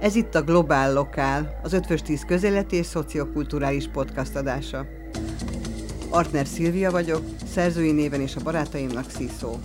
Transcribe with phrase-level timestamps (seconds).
[0.00, 4.86] Ez itt a Globál Lokál, az Ötvös 10 közéleti és szociokulturális podcast adása.
[6.08, 9.56] Artner Szilvia vagyok, szerzői néven és a barátaimnak Sziszó.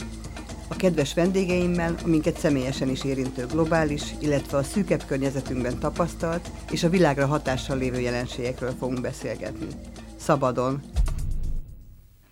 [0.67, 6.89] A kedves vendégeimmel, aminket személyesen is érintő globális, illetve a szűkebb környezetünkben tapasztalt és a
[6.89, 9.67] világra hatással lévő jelenségekről fogunk beszélgetni.
[10.15, 10.81] Szabadon.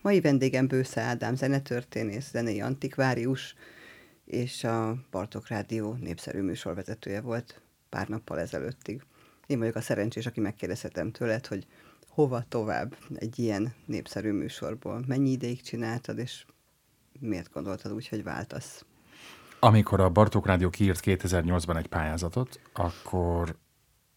[0.02, 3.56] Mai vendégem Bősze Ádám zenetörténész, zenei antikvárius,
[4.26, 9.02] és a Bartok Rádió népszerű műsorvezetője volt pár nappal ezelőttig.
[9.48, 11.68] Én vagyok a szerencsés, aki megkérdezhetem tőled, hogy
[12.08, 15.04] hova tovább egy ilyen népszerű műsorból.
[15.08, 16.46] Mennyi ideig csináltad, és
[17.20, 18.86] miért gondoltad úgy, hogy váltasz?
[19.60, 23.56] Amikor a Bartók Rádió kiírt 2008-ban egy pályázatot, akkor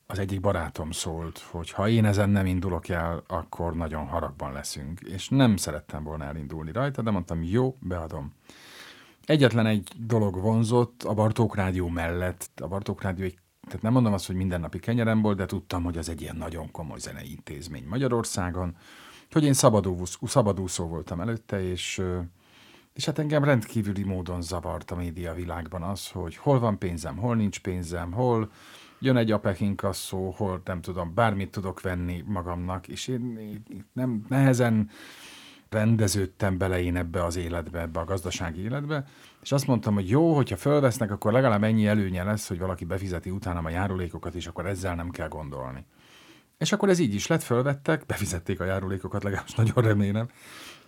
[0.07, 5.01] az egyik barátom szólt, hogy ha én ezen nem indulok el, akkor nagyon haragban leszünk.
[5.01, 8.33] És nem szerettem volna elindulni rajta, de mondtam, jó, beadom.
[9.25, 12.61] Egyetlen egy dolog vonzott a Bartók Rádió mellett.
[12.63, 14.81] A Bartók Rádió egy tehát nem mondom azt, hogy mindennapi
[15.21, 18.77] volt, de tudtam, hogy az egy ilyen nagyon komoly zenei intézmény Magyarországon,
[19.31, 22.03] hogy én szabadúsz, szabadúszó voltam előtte, és,
[22.93, 27.37] és hát engem rendkívüli módon zavart a média világban az, hogy hol van pénzem, hol
[27.37, 28.51] nincs pénzem, hol
[28.99, 34.91] jön egy apekinkasszó, hol nem tudom, bármit tudok venni magamnak, és én, én nem nehezen
[35.69, 39.07] rendeződtem bele én ebbe az életbe, ebbe a gazdasági életbe,
[39.43, 43.31] és azt mondtam, hogy jó, hogyha fölvesznek, akkor legalább ennyi előnye lesz, hogy valaki befizeti
[43.31, 45.85] utána a járulékokat, és akkor ezzel nem kell gondolni.
[46.59, 50.29] És akkor ez így is lett, fölvettek, befizették a járulékokat, legalábbis nagyon remélem,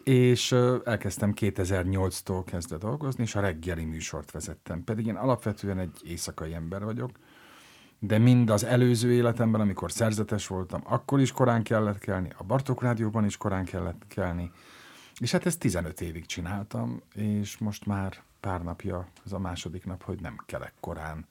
[0.04, 0.52] és
[0.84, 4.84] elkezdtem 2008-tól kezdve dolgozni, és a reggeli műsort vezettem.
[4.84, 7.10] Pedig én alapvetően egy éjszakai ember vagyok,
[7.98, 12.82] de mind az előző életemben, amikor szerzetes voltam, akkor is korán kellett kelni, a Bartók
[12.82, 14.50] Rádióban is korán kellett kelni,
[15.20, 20.02] és hát ezt 15 évig csináltam, és most már pár napja, ez a második nap,
[20.02, 21.26] hogy nem kelek korán.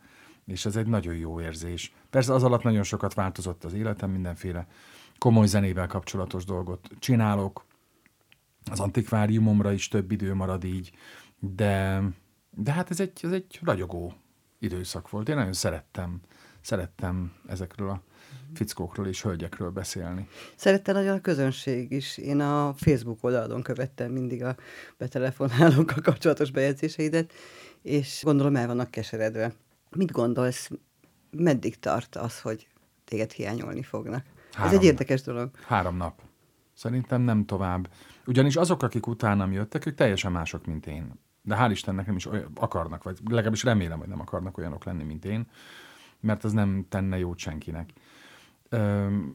[0.46, 1.94] És ez egy nagyon jó érzés.
[2.10, 4.68] Persze az alatt nagyon sokat változott az életem, mindenféle
[5.18, 7.66] komoly zenével kapcsolatos dolgot csinálok,
[8.72, 10.92] az antikváriumomra is több idő marad így,
[11.40, 12.04] de,
[12.50, 14.14] de hát ez egy, ez egy ragyogó
[14.60, 15.30] időszak volt.
[15.30, 16.22] Én nagyon szerettem,
[16.62, 18.02] szerettem ezekről a
[18.54, 20.28] fickókról és hölgyekről beszélni.
[20.56, 22.18] Szerette nagyon a közönség is.
[22.18, 24.56] Én a Facebook oldalon követtem mindig a
[24.98, 27.34] betelefonálókkal kapcsolatos bejegyzéseidet,
[27.82, 29.54] és gondolom el vannak keseredve.
[29.96, 30.70] Mit gondolsz,
[31.32, 32.68] meddig tart az, hogy
[33.06, 34.24] téged hiányolni fognak?
[34.54, 35.50] Három, Ez egy érdekes dolog.
[35.66, 36.22] Három nap.
[36.74, 37.90] Szerintem nem tovább.
[38.26, 41.12] Ugyanis azok, akik utánam jöttek, ők teljesen mások, mint én.
[41.42, 45.04] De hál' Istennek nem is olyan, akarnak, vagy legalábbis remélem, hogy nem akarnak olyanok lenni,
[45.04, 45.48] mint én,
[46.20, 47.90] mert az nem tenne jót senkinek.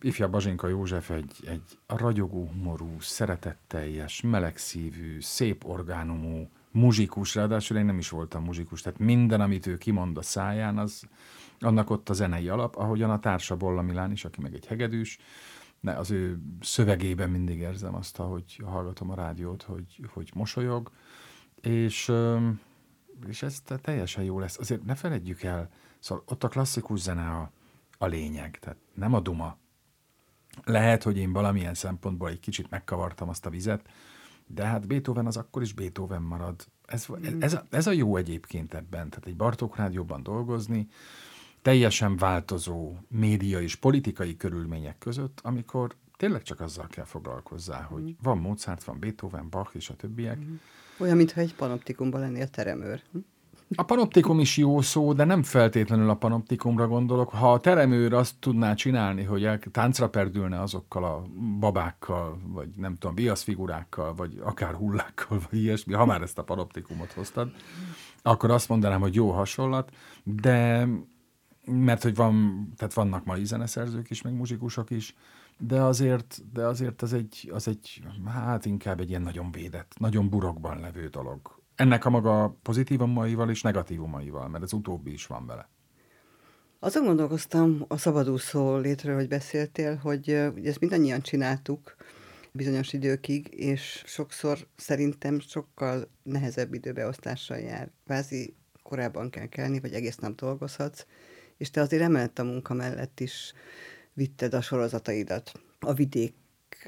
[0.00, 7.98] Ifja Bazsinka József egy, egy ragyogó humorú, szeretetteljes, melegszívű, szép orgánumú, muzsikus, ráadásul én nem
[7.98, 11.02] is voltam muzsikus, tehát minden, amit ő kimond a száján, az
[11.60, 15.18] annak ott a zenei alap, ahogyan a társa Bolla Milán is, aki meg egy hegedűs,
[15.80, 20.90] ne, az ő szövegében mindig érzem azt, hogy hallgatom a rádiót, hogy, hogy mosolyog,
[21.60, 22.12] és,
[23.26, 24.58] és ez teljesen jó lesz.
[24.58, 27.50] Azért ne feledjük el, szóval ott a klasszikus zene a,
[27.98, 29.58] a lényeg, tehát nem a duma.
[30.64, 33.88] Lehet, hogy én valamilyen szempontból egy kicsit megkavartam azt a vizet,
[34.46, 36.66] de hát Beethoven az akkor is Beethoven marad.
[36.86, 37.06] Ez,
[37.40, 40.88] ez, a, ez a jó egyébként ebben, tehát egy Bartók rádióban dolgozni,
[41.62, 48.10] teljesen változó média és politikai körülmények között, amikor tényleg csak azzal kell foglalkozzá, hogy mm.
[48.22, 50.38] van Mozart, van Beethoven, Bach és a többiek.
[50.38, 50.54] Mm.
[50.98, 53.02] Olyan, mintha egy panoptikumban lennél teremőr.
[53.74, 57.30] A panoptikum is jó szó, de nem feltétlenül a panoptikumra gondolok.
[57.30, 61.22] Ha a teremőr azt tudná csinálni, hogy el, táncra perdülne azokkal a
[61.58, 67.12] babákkal, vagy nem tudom, viaszfigurákkal, vagy akár hullákkal, vagy ilyesmi, ha már ezt a panoptikumot
[67.12, 67.50] hoztad,
[68.22, 69.90] akkor azt mondanám, hogy jó hasonlat,
[70.22, 70.88] de
[71.64, 75.14] mert hogy van, tehát vannak mai zeneszerzők is, meg muzsikusok is,
[75.58, 80.28] de azért, de azért az egy, az egy, hát inkább egy ilyen nagyon védett, nagyon
[80.28, 85.68] burokban levő dolog ennek a maga pozitívumaival és negatívumaival, mert ez utóbbi is van vele.
[86.78, 91.96] Azon gondolkoztam a szabadúszó létről, hogy beszéltél, hogy ugye ezt mindannyian csináltuk
[92.52, 97.90] bizonyos időkig, és sokszor szerintem sokkal nehezebb időbeosztással jár.
[98.06, 101.06] Vázi korábban kell kelni, vagy egész nap dolgozhatsz,
[101.56, 103.52] és te azért emellett a munka mellett is
[104.12, 105.52] vitted a sorozataidat.
[105.80, 106.34] A vidék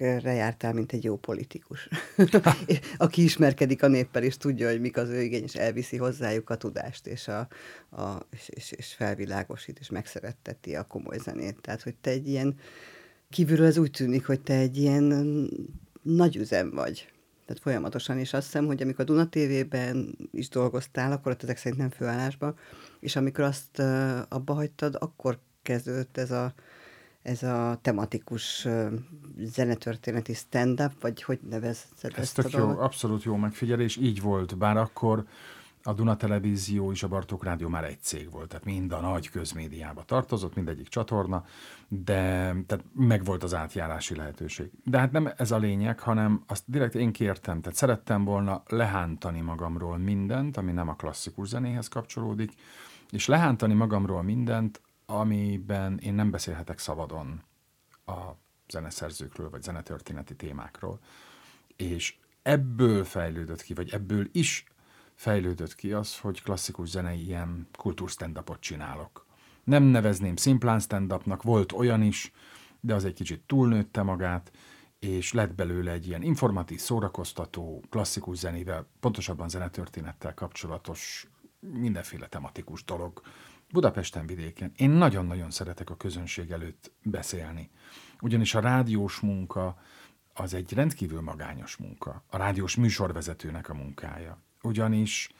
[0.00, 1.88] vidékre jártál, mint egy jó politikus,
[2.96, 6.56] aki ismerkedik a néppel, és tudja, hogy mik az ő igény, és elviszi hozzájuk a
[6.56, 7.48] tudást, és, a,
[7.90, 11.60] a, és, és, felvilágosít, és megszeretteti a komoly zenét.
[11.60, 12.58] Tehát, hogy te egy ilyen,
[13.30, 15.02] kívülről ez úgy tűnik, hogy te egy ilyen
[16.02, 17.08] nagy üzem vagy.
[17.46, 21.56] tehát folyamatosan, és azt hiszem, hogy amikor a Duna TV-ben is dolgoztál, akkor ott ezek
[21.56, 22.56] szerint nem főállásban,
[23.00, 23.78] és amikor azt
[24.28, 26.54] abba hagytad, akkor kezdődött ez a,
[27.22, 28.66] ez a tematikus
[29.38, 32.18] zenetörténeti stand-up, vagy hogy nevezed ezt?
[32.18, 35.24] Ez tök jó, abszolút jó megfigyelés, így volt, bár akkor
[35.82, 39.30] a Duna Televízió és a Bartók Rádió már egy cég volt, tehát mind a nagy
[39.30, 41.44] közmédiába tartozott, mindegyik csatorna,
[41.88, 42.22] de
[42.66, 44.70] tehát megvolt az átjárási lehetőség.
[44.84, 49.40] De hát nem ez a lényeg, hanem azt direkt én kértem, tehát szerettem volna lehántani
[49.40, 52.52] magamról mindent, ami nem a klasszikus zenéhez kapcsolódik,
[53.10, 57.42] és lehántani magamról mindent, amiben én nem beszélhetek szabadon
[58.06, 58.20] a
[58.68, 60.98] zeneszerzőkről, vagy zenetörténeti témákról.
[61.76, 64.64] És ebből fejlődött ki, vagy ebből is
[65.14, 69.26] fejlődött ki az, hogy klasszikus zenei ilyen kultúr stand csinálok.
[69.64, 72.32] Nem nevezném szimplán stand volt olyan is,
[72.80, 74.52] de az egy kicsit túlnőtte magát,
[74.98, 81.26] és lett belőle egy ilyen informatív, szórakoztató, klasszikus zenével, pontosabban zenetörténettel kapcsolatos
[81.60, 83.22] mindenféle tematikus dolog.
[83.72, 84.72] Budapesten vidéken.
[84.76, 87.70] Én nagyon-nagyon szeretek a közönség előtt beszélni.
[88.20, 89.76] Ugyanis a rádiós munka
[90.34, 92.24] az egy rendkívül magányos munka.
[92.30, 95.30] A rádiós műsorvezetőnek a munkája ugyanis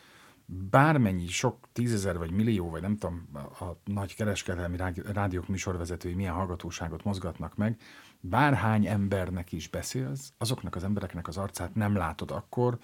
[0.70, 3.28] bármennyi sok tízezer vagy millió, vagy nem tudom,
[3.60, 4.76] a nagy kereskedelmi
[5.12, 7.76] rádiók műsorvezetői milyen hallgatóságot mozgatnak meg,
[8.20, 12.78] bárhány embernek is beszélsz, azoknak az embereknek az arcát nem látod akkor,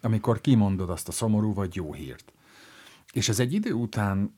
[0.00, 2.32] amikor kimondod azt a szomorú vagy jó hírt.
[3.12, 4.36] És ez egy idő után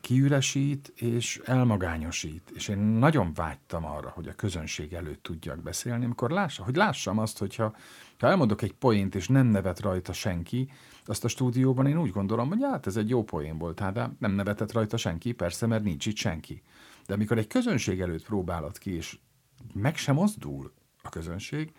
[0.00, 2.50] kiüresít és elmagányosít.
[2.54, 7.18] És én nagyon vágytam arra, hogy a közönség előtt tudjak beszélni, amikor lássa, hogy lássam
[7.18, 7.76] azt, hogyha
[8.18, 10.70] ha elmondok egy poént, és nem nevet rajta senki,
[11.04, 14.10] azt a stúdióban én úgy gondolom, hogy hát ez egy jó poén volt, hát de
[14.18, 16.62] nem nevetett rajta senki, persze, mert nincs itt senki.
[17.06, 19.18] De amikor egy közönség előtt próbálod ki, és
[19.74, 20.72] meg sem mozdul
[21.02, 21.72] a közönség,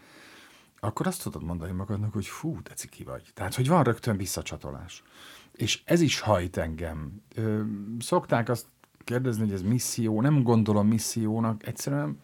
[0.79, 3.31] akkor azt tudod mondani magadnak, hogy fú, de ciki vagy.
[3.33, 5.03] Tehát, hogy van rögtön visszacsatolás.
[5.51, 7.21] És ez is hajt engem.
[7.35, 7.61] Ö,
[7.99, 8.65] szokták azt
[9.03, 12.19] kérdezni, hogy ez misszió, nem gondolom missziónak, egyszerűen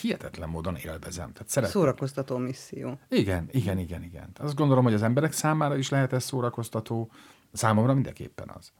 [0.00, 1.32] hihetetlen módon élvezem.
[1.32, 1.80] Tehát szeretem.
[1.80, 2.98] Szórakoztató misszió.
[3.08, 4.30] Igen, igen, igen, igen.
[4.38, 7.10] Azt gondolom, hogy az emberek számára is lehet ez szórakoztató,
[7.52, 8.72] számomra mindenképpen az.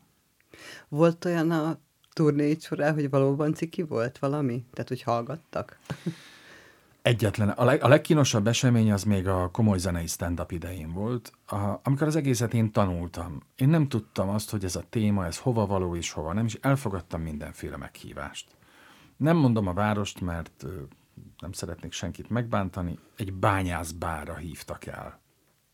[0.89, 1.79] Volt olyan a
[2.13, 4.65] turné során, hogy valóban ciki volt valami?
[4.73, 5.79] Tehát, hogy hallgattak?
[7.03, 7.49] Egyetlen.
[7.49, 12.07] A, leg, a legkínosabb esemény az még a komoly zenei stand-up idején volt, a, amikor
[12.07, 13.43] az egészet én tanultam.
[13.57, 16.59] Én nem tudtam azt, hogy ez a téma, ez hova való és hova nem, és
[16.61, 18.57] elfogadtam mindenféle meghívást.
[19.17, 20.67] Nem mondom a várost, mert
[21.39, 25.21] nem szeretnék senkit megbántani, egy bányászbára hívtak el,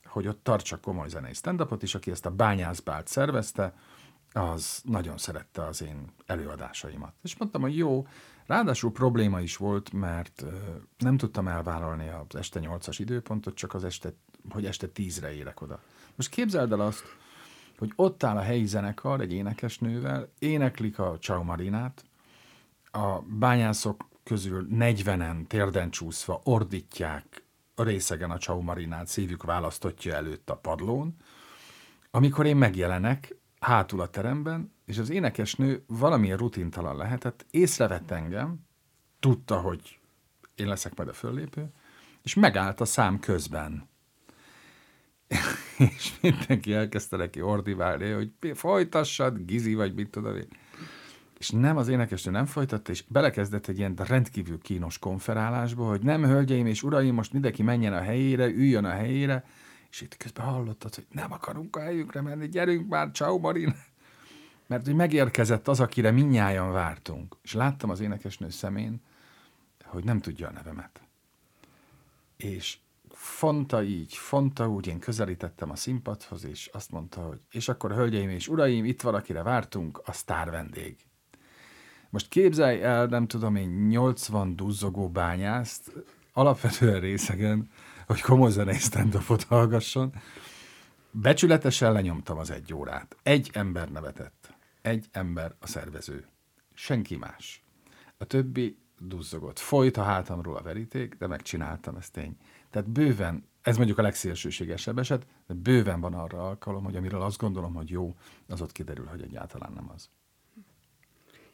[0.05, 3.75] hogy ott tartsak komoly zenei stand és aki ezt a bányászbárt szervezte,
[4.33, 7.13] az nagyon szerette az én előadásaimat.
[7.23, 8.07] És mondtam, hogy jó,
[8.49, 10.45] ráadásul probléma is volt, mert
[10.99, 14.13] nem tudtam elvállalni az este nyolcas időpontot, csak az este,
[14.51, 15.81] hogy este tízre érek oda.
[16.15, 17.03] Most képzeld el azt,
[17.79, 22.05] hogy ott áll a helyi zenekar egy énekesnővel, éneklik a Ciao Marinát,
[22.91, 27.43] a bányászok közül 40-en térden csúszva ordítják
[27.75, 31.17] a részegen a Ciao Marinát, szívük választotja előtt a padlón,
[32.11, 38.61] amikor én megjelenek, hátul a teremben, és az énekesnő valamilyen rutintalan lehetett, észrevett engem,
[39.21, 39.99] tudta, hogy
[40.55, 41.71] én leszek majd a föllépő,
[42.23, 43.89] és megállt a szám közben.
[45.97, 50.49] és mindenki elkezdte neki ordiválni, hogy folytassad, Gizi, vagy mit tudom én.
[51.39, 56.25] És nem, az énekesnő nem folytatta, és belekezdett egy ilyen rendkívül kínos konferálásba, hogy nem,
[56.25, 59.45] hölgyeim és uraim, most mindenki menjen a helyére, üljön a helyére,
[59.91, 63.75] és itt közben hallottad, hogy nem akarunk a helyünkre menni, gyerünk már, ciao Marin.
[64.69, 67.37] Mert hogy megérkezett az, akire minnyáján vártunk.
[67.43, 69.01] És láttam az énekesnő szemén,
[69.85, 71.03] hogy nem tudja a nevemet.
[72.37, 72.79] És
[73.11, 78.29] fonta így, fonta úgy, én közelítettem a színpadhoz, és azt mondta, hogy és akkor, hölgyeim
[78.29, 80.97] és uraim, itt valakire vártunk, a sztár vendég.
[82.11, 85.93] Most képzelj el, nem tudom én, 80 duzzogó bányászt,
[86.33, 87.71] alapvetően részegen,
[88.07, 89.15] hogy komoly zenei stand
[89.49, 90.15] hallgasson.
[91.11, 93.17] Becsületesen lenyomtam az egy órát.
[93.23, 94.38] Egy ember nevetett.
[94.89, 96.27] Egy ember a szervező.
[96.75, 97.65] Senki más.
[98.17, 99.59] A többi duzzogott.
[99.59, 102.37] Folyt a hátamról a veríték, de megcsináltam ezt tény.
[102.71, 107.39] Tehát bőven, ez mondjuk a legszélsőségesebb eset, de bőven van arra alkalom, hogy amiről azt
[107.39, 108.17] gondolom, hogy jó,
[108.49, 110.09] az ott kiderül, hogy egyáltalán nem az.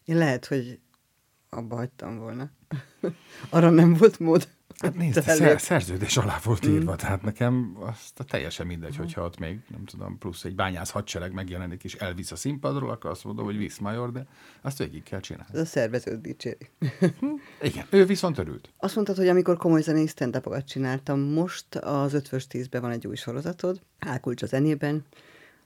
[0.05, 0.81] Én lehet, hogy
[1.57, 2.51] abba hagytam volna.
[3.51, 4.49] Arra nem volt mód.
[4.79, 6.97] Hát nézd, szer- szerződés alá volt írva, mm.
[6.97, 11.85] tehát nekem azt teljesen mindegy, hogyha ott még, nem tudom, plusz egy bányász hadsereg megjelenik,
[11.85, 14.27] és elvisz a színpadról, akkor azt mondom, hogy visz major, de
[14.63, 15.51] azt végig kell csinálni.
[15.53, 16.71] Ez a szervezőt dicséri.
[16.99, 17.27] Hm?
[17.63, 18.71] Igen, ő viszont örült.
[18.77, 23.17] Azt mondtad, hogy amikor komoly zenei stand csináltam, most az ötvös tízben van egy új
[23.17, 25.05] sorozatod, Ákulcs a zenében,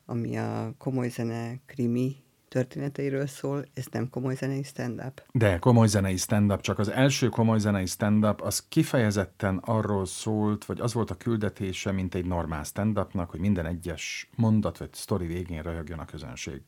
[0.07, 2.17] ami a komoly zene krimi
[2.49, 5.23] történeteiről szól, ez nem komoly zenei stand-up?
[5.33, 10.81] De komoly zenei stand-up, csak az első komoly zenei stand-up az kifejezetten arról szólt, vagy
[10.81, 15.63] az volt a küldetése, mint egy normál stand-upnak, hogy minden egyes mondat vagy sztori végén
[15.63, 16.63] röhögjön a közönség.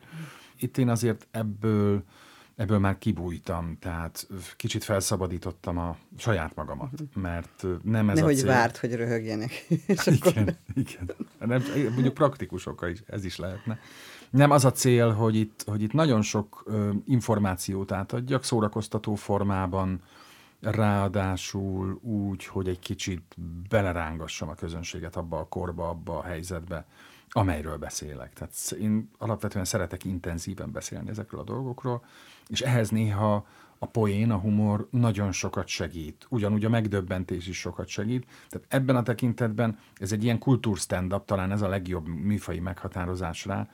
[0.59, 2.05] Itt én azért ebből
[2.61, 8.47] ebből már kibújtam, tehát kicsit felszabadítottam a saját magamat, mert nem ez Nehogy a cél.
[8.47, 9.67] várt, hogy röhögjenek.
[10.21, 11.11] igen, igen.
[11.39, 13.79] Nem, mondjuk praktikus oka is, ez is lehetne.
[14.31, 20.01] Nem az a cél, hogy itt, hogy itt nagyon sok ö, információt átadjak szórakoztató formában,
[20.61, 23.37] ráadásul úgy, hogy egy kicsit
[23.69, 26.87] belerángassam a közönséget abba a korba, abba a helyzetbe,
[27.29, 28.33] amelyről beszélek.
[28.33, 32.05] Tehát én alapvetően szeretek intenzíven beszélni ezekről a dolgokról,
[32.49, 33.47] és ehhez néha
[33.79, 36.27] a poén, a humor nagyon sokat segít.
[36.29, 38.27] Ugyanúgy a megdöbbentés is sokat segít.
[38.49, 43.45] Tehát ebben a tekintetben ez egy ilyen kultúr stand-up, talán ez a legjobb műfai meghatározás
[43.45, 43.69] rá,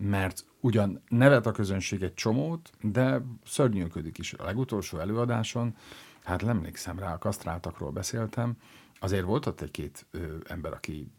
[0.00, 4.32] mert ugyan nevet a közönség egy csomót, de szörnyűködik is.
[4.32, 5.76] A legutolsó előadáson,
[6.24, 8.56] hát emlékszem rá, a kasztráltakról beszéltem,
[9.00, 10.06] azért volt ott egy-két
[10.44, 11.10] ember, aki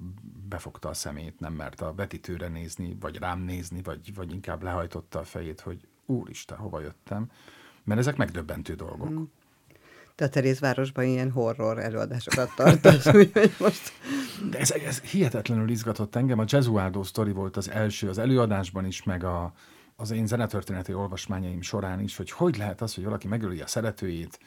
[0.49, 5.19] befogta a szemét, nem mert a vetítőre nézni, vagy rám nézni, vagy, vagy inkább lehajtotta
[5.19, 7.31] a fejét, hogy úristen, hova jöttem,
[7.83, 9.07] mert ezek megdöbbentő dolgok.
[9.07, 9.31] Hmm.
[10.21, 13.91] Te a Terézvárosban ilyen horror előadásokat tartasz, úgyhogy most...
[14.49, 16.39] De ez, ez hihetetlenül izgatott engem.
[16.39, 19.53] A Jesualdo sztori volt az első az előadásban is, meg a,
[19.95, 24.39] az én zenetörténeti olvasmányaim során is, hogy hogy lehet az, hogy valaki megöli a szeretőjét,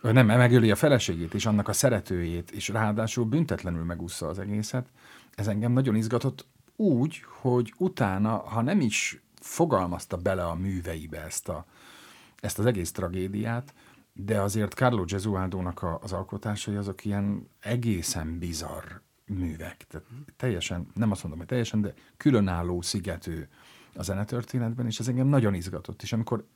[0.00, 4.86] nem, megöli a feleségét és annak a szeretőjét, és ráadásul büntetlenül megúszza az egészet.
[5.34, 11.48] Ez engem nagyon izgatott úgy, hogy utána, ha nem is fogalmazta bele a műveibe ezt,
[11.48, 11.64] a,
[12.40, 13.74] ezt az egész tragédiát,
[14.12, 18.90] de azért Carlo Gesualdo-nak a, az alkotásai azok ilyen egészen bizarr
[19.26, 19.86] művek.
[19.88, 23.46] Tehát teljesen, nem azt mondom, hogy teljesen, de különálló szigetű
[23.94, 26.02] a zenetörténetben, és ez engem nagyon izgatott.
[26.02, 26.46] És amikor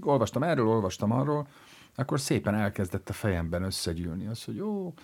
[0.00, 1.48] olvastam erről, olvastam arról,
[1.94, 4.94] akkor szépen elkezdett a fejemben összegyűlni az, hogy jó,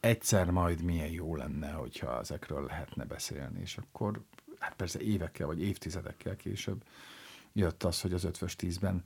[0.00, 3.60] egyszer majd milyen jó lenne, hogyha ezekről lehetne beszélni.
[3.60, 4.22] És akkor,
[4.58, 6.84] hát persze évekkel vagy évtizedekkel később
[7.52, 9.04] jött az, hogy az ötvös tízben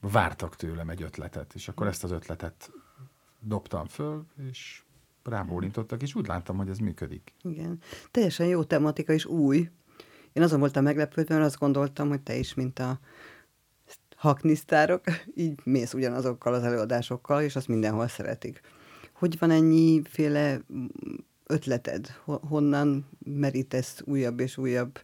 [0.00, 2.70] vártak tőlem egy ötletet, és akkor ezt az ötletet
[3.40, 4.82] dobtam föl, és
[5.24, 7.32] rábólintottak, és úgy láttam, hogy ez működik.
[7.42, 7.78] Igen.
[8.10, 9.70] Teljesen jó tematika, és új.
[10.32, 12.98] Én azon voltam meglepődve, mert azt gondoltam, hogy te is, mint a
[14.16, 15.04] haknisztárok,
[15.34, 18.60] így mész ugyanazokkal az előadásokkal, és azt mindenhol szeretik.
[19.12, 20.60] Hogy van ennyiféle
[21.46, 22.06] ötleted?
[22.24, 25.00] Honnan merítesz újabb és újabb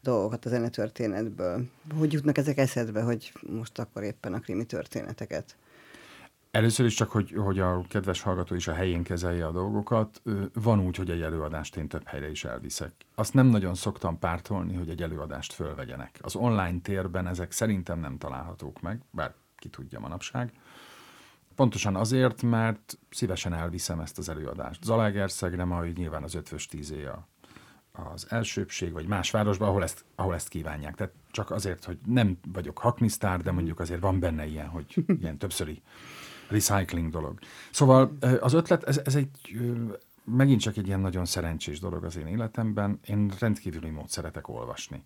[0.00, 1.64] dolgokat a zenetörténetből?
[1.98, 5.56] Hogy jutnak ezek eszedbe, hogy most akkor éppen a krimi történeteket?
[6.50, 10.22] Először is csak, hogy, hogy a kedves hallgató is a helyén kezelje a dolgokat.
[10.54, 12.92] Van úgy, hogy egy előadást én több helyre is elviszek.
[13.14, 16.18] Azt nem nagyon szoktam pártolni, hogy egy előadást fölvegyenek.
[16.22, 20.52] Az online térben ezek szerintem nem találhatók meg, bár ki tudja manapság.
[21.54, 24.84] Pontosan azért, mert szívesen elviszem ezt az előadást.
[24.84, 27.28] Zalaegerszegre majd nyilván az ötvös tízé a,
[27.98, 30.94] az elsőbség, vagy más városba, ahol ezt, ahol ezt kívánják.
[30.94, 35.38] Tehát csak azért, hogy nem vagyok haknisztár, de mondjuk azért van benne ilyen, hogy ilyen
[35.38, 35.82] többszöri
[36.48, 37.38] recycling dolog.
[37.70, 39.30] Szóval az ötlet, ez, ez egy
[40.24, 43.00] megint csak egy ilyen nagyon szerencsés dolog az én életemben.
[43.06, 45.04] Én rendkívüli mód szeretek olvasni.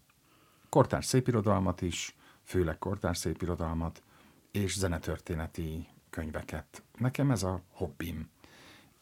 [0.68, 4.02] Kortárs szépirodalmat is, főleg kortárs szépirodalmat,
[4.50, 6.82] és zenetörténeti könyveket.
[6.98, 8.28] Nekem ez a hobbim.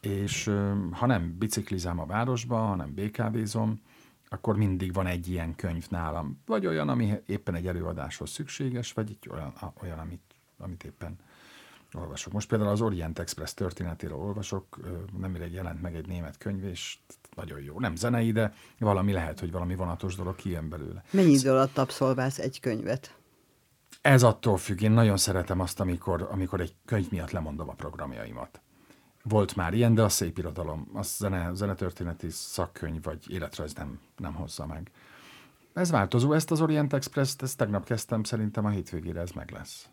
[0.01, 0.51] És
[0.93, 3.81] ha nem biciklizem a városba, hanem BKV-zom,
[4.29, 6.43] akkor mindig van egy ilyen könyv nálam.
[6.47, 9.53] Vagy olyan, ami éppen egy előadáshoz szükséges, vagy egy olyan,
[9.83, 11.17] olyan amit, amit éppen
[11.95, 12.33] olvasok.
[12.33, 14.79] Most például az Orient Express történetéről olvasok,
[15.19, 16.99] nemrég jelent meg egy német könyv, és
[17.37, 17.81] nagyon jó.
[17.81, 21.05] Nem zenei, de valami lehet, hogy valami vonatos dolog kijön belőle.
[21.11, 23.15] Mennyi idő alatt abszolválsz egy könyvet?
[24.01, 24.81] Ez attól függ.
[24.81, 28.61] Én nagyon szeretem azt, amikor, amikor egy könyv miatt lemondom a programjaimat.
[29.23, 34.35] Volt már ilyen, de a szép irodalom, a zene, zenetörténeti szakkönyv vagy életrajz nem, nem
[34.35, 34.91] hozza meg.
[35.73, 39.89] Ez változó, ezt az Orient Express-t, ezt tegnap kezdtem, szerintem a hétvégére ez meg lesz.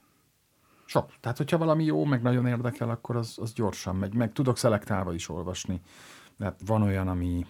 [0.86, 1.12] Sok.
[1.19, 4.13] Tehát, hogyha valami jó, meg nagyon érdekel, akkor az, az gyorsan megy.
[4.13, 5.81] Meg tudok szelektálva is olvasni.
[6.38, 7.46] Tehát van olyan, ami...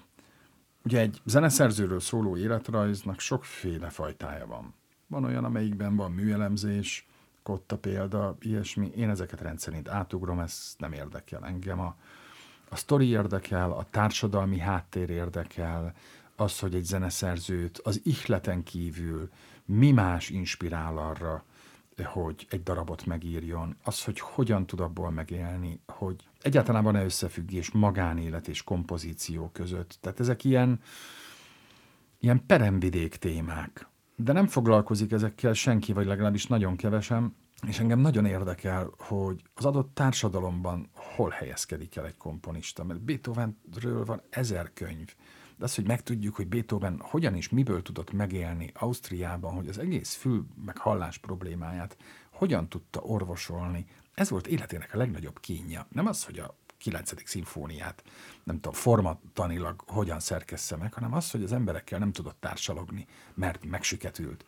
[0.84, 4.74] Ugye egy zeneszerzőről szóló életrajznak sokféle fajtája van.
[5.08, 7.08] Van olyan, amelyikben van műelemzés,
[7.48, 8.92] kotta példa, ilyesmi.
[8.96, 11.80] Én ezeket rendszerint átugrom, ez nem érdekel engem.
[11.80, 11.96] A,
[12.70, 15.94] a sztori érdekel, a társadalmi háttér érdekel,
[16.36, 19.30] az, hogy egy zeneszerzőt az ihleten kívül
[19.66, 21.44] mi más inspirál arra,
[22.04, 28.48] hogy egy darabot megírjon, az, hogy hogyan tud abból megélni, hogy egyáltalán van-e összefüggés magánélet
[28.48, 29.98] és kompozíció között.
[30.02, 30.80] Tehát ezek ilyen,
[32.20, 33.88] ilyen peremvidék témák.
[34.20, 37.36] De nem foglalkozik ezekkel senki, vagy legalábbis nagyon kevesen,
[37.68, 44.06] és engem nagyon érdekel, hogy az adott társadalomban hol helyezkedik el egy komponista, mert Beethovenről
[44.06, 45.16] van ezer könyv,
[45.58, 50.16] de az, hogy megtudjuk, hogy Beethoven hogyan és miből tudott megélni Ausztriában, hogy az egész
[50.16, 51.98] fül meg hallás problémáját
[52.32, 55.88] hogyan tudta orvosolni, ez volt életének a legnagyobb kínja.
[55.90, 57.28] Nem az, hogy a 9.
[57.28, 58.04] szimfóniát,
[58.44, 63.66] nem tudom, formatanilag hogyan szerkessze meg, hanem az, hogy az emberekkel nem tudott társalogni, mert
[63.66, 64.46] megsüketült.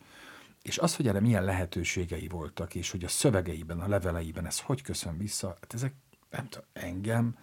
[0.62, 4.82] És az, hogy erre milyen lehetőségei voltak, és hogy a szövegeiben, a leveleiben ez hogy
[4.82, 5.94] köszön vissza, hát ezek
[6.30, 7.36] nem tudom, engem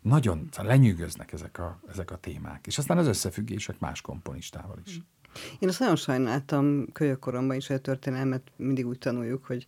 [0.00, 2.66] nagyon lenyűgöznek ezek a, ezek a témák.
[2.66, 5.00] És aztán az összefüggések más komponistával is.
[5.58, 9.66] Én azt nagyon sajnáltam kölyökkoromban is, hogy a történelmet mindig úgy tanuljuk, hogy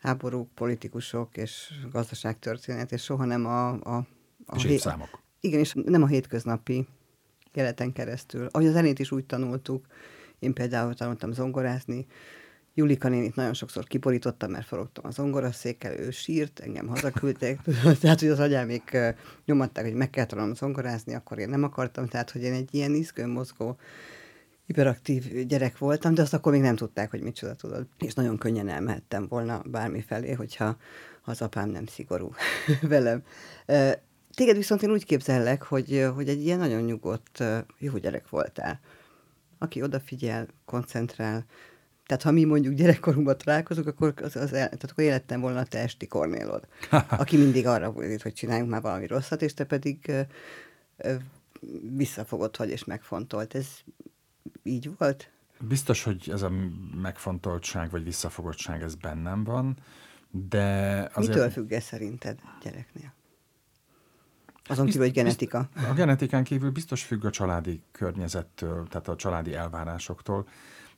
[0.00, 3.68] háborúk, politikusok és gazdaságtörténet, és soha nem a...
[3.68, 4.06] a,
[4.46, 4.88] a és hé-
[5.40, 6.86] Igen, és nem a hétköznapi
[7.52, 8.48] életen keresztül.
[8.50, 9.86] Ahogy az zenét is úgy tanultuk,
[10.38, 12.06] én például tanultam zongorázni,
[12.74, 17.60] Julika nénit nagyon sokszor kiborítottam, mert forogtam az zongoraszékkel, ő sírt, engem hazaküldték,
[18.00, 18.96] tehát hogy az agyámék
[19.44, 22.94] nyomatták, hogy meg kell tanulnom zongorázni, akkor én nem akartam, tehát hogy én egy ilyen
[22.94, 23.76] izgőn mozgó
[24.70, 27.86] hiperaktív gyerek voltam, de azt akkor még nem tudták, hogy micsoda tudod.
[27.98, 30.76] És nagyon könnyen elmehettem volna bármi felé, hogyha
[31.24, 32.34] az apám nem szigorú
[32.82, 33.22] velem.
[34.34, 37.44] Téged viszont én úgy képzellek, hogy, hogy egy ilyen nagyon nyugodt,
[37.78, 38.80] jó gyerek voltál,
[39.58, 41.44] aki odafigyel, koncentrál,
[42.06, 45.64] tehát ha mi mondjuk gyerekkorunkban találkozunk, akkor az, az el, tehát akkor élettem volna a
[45.64, 46.66] te esti kornélod,
[47.22, 50.12] aki mindig arra volt, hogy csináljunk már valami rosszat, és te pedig
[51.96, 53.54] visszafogott vagy és megfontolt.
[53.54, 53.66] Ez
[54.62, 55.30] így volt?
[55.60, 56.50] Biztos, hogy ez a
[57.02, 59.76] megfontoltság vagy visszafogottság ez bennem van,
[60.30, 61.34] de azért...
[61.34, 63.12] Mitől függ ez szerinted gyereknél?
[64.66, 65.68] Azon kívül, hogy genetika.
[65.90, 70.48] A genetikán kívül biztos függ a családi környezettől, tehát a családi elvárásoktól.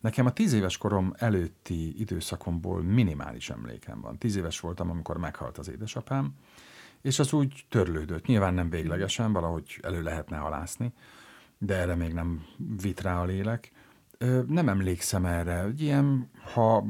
[0.01, 4.19] Nekem a tíz éves korom előtti időszakomból minimális emlékem van.
[4.19, 6.35] Tíz éves voltam, amikor meghalt az édesapám,
[7.01, 8.27] és az úgy törlődött.
[8.27, 10.93] Nyilván nem véglegesen, valahogy elő lehetne halászni,
[11.65, 12.45] de erre még nem
[12.83, 13.73] vit rá a lélek.
[14.47, 15.69] Nem emlékszem erre.
[15.77, 16.85] Ilyen, ha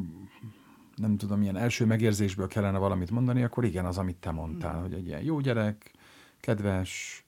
[0.97, 4.93] nem tudom, ilyen első megérzésből kellene valamit mondani, akkor igen, az, amit te mondtál, hogy
[4.93, 5.93] egy ilyen jó gyerek,
[6.41, 7.25] kedves,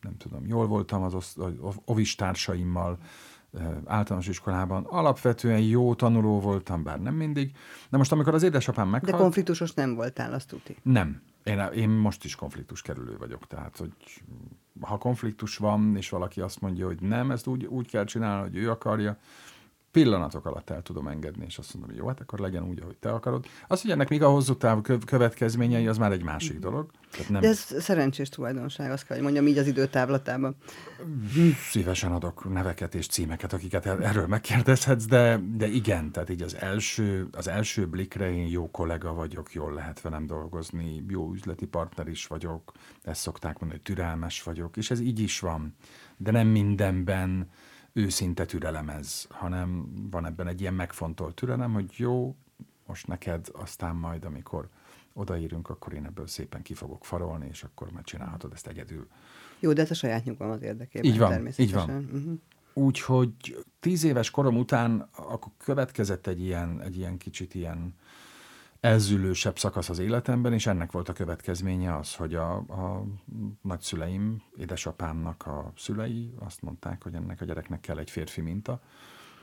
[0.00, 1.36] nem tudom, jól voltam az osz,
[1.84, 2.98] ovis társaimmal,
[3.84, 4.84] általános iskolában.
[4.84, 7.56] Alapvetően jó tanuló voltam, bár nem mindig.
[7.90, 9.12] De most, amikor az édesapám meghalt...
[9.12, 10.76] De konfliktusos nem voltál, azt tudni.
[10.82, 11.22] Nem.
[11.44, 13.46] Én, én most is konfliktus kerülő vagyok.
[13.46, 13.92] Tehát, hogy
[14.80, 18.56] ha konfliktus van, és valaki azt mondja, hogy nem, ezt úgy, úgy kell csinálni, hogy
[18.56, 19.18] ő akarja,
[19.92, 22.96] pillanatok alatt el tudom engedni, és azt mondom, hogy jó, hát akkor legyen úgy, ahogy
[22.96, 23.46] te akarod.
[23.68, 26.90] Az, hogy ennek még a hosszú távú következményei, az már egy másik dolog.
[27.10, 27.40] Tehát nem...
[27.40, 30.56] De ez szerencsés tulajdonság, azt kell, hogy mondjam így az időtávlatában.
[31.70, 37.28] Szívesen adok neveket és címeket, akiket erről megkérdezhetsz, de, de igen, tehát így az első,
[37.32, 42.26] az első blikre én jó kollega vagyok, jól lehet velem dolgozni, jó üzleti partner is
[42.26, 45.74] vagyok, ezt szokták mondani, hogy türelmes vagyok, és ez így is van.
[46.16, 47.50] De nem mindenben
[47.92, 52.36] őszinte türelemez, hanem van ebben egy ilyen megfontolt türelem, hogy jó,
[52.86, 54.68] most neked, aztán majd, amikor
[55.12, 59.08] odaírunk, akkor én ebből szépen ki fogok farolni, és akkor már csinálhatod ezt egyedül.
[59.60, 61.90] Jó, de ez a saját nyugalmat érdekében így van, Így van.
[61.90, 62.38] Uh-huh.
[62.74, 67.94] Úgyhogy tíz éves korom után akkor következett egy ilyen, egy ilyen kicsit ilyen
[68.82, 73.04] elzülősebb szakasz az életemben, és ennek volt a következménye az, hogy a, a
[73.60, 78.80] nagyszüleim, édesapámnak a szülei azt mondták, hogy ennek a gyereknek kell egy férfi minta,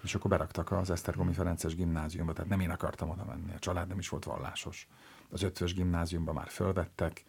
[0.03, 3.87] és akkor beraktak az Esztergomi Ferences gimnáziumba, tehát nem én akartam oda menni, a család
[3.87, 4.87] nem is volt vallásos.
[5.29, 7.23] Az ötvös gimnáziumba már fölvettek,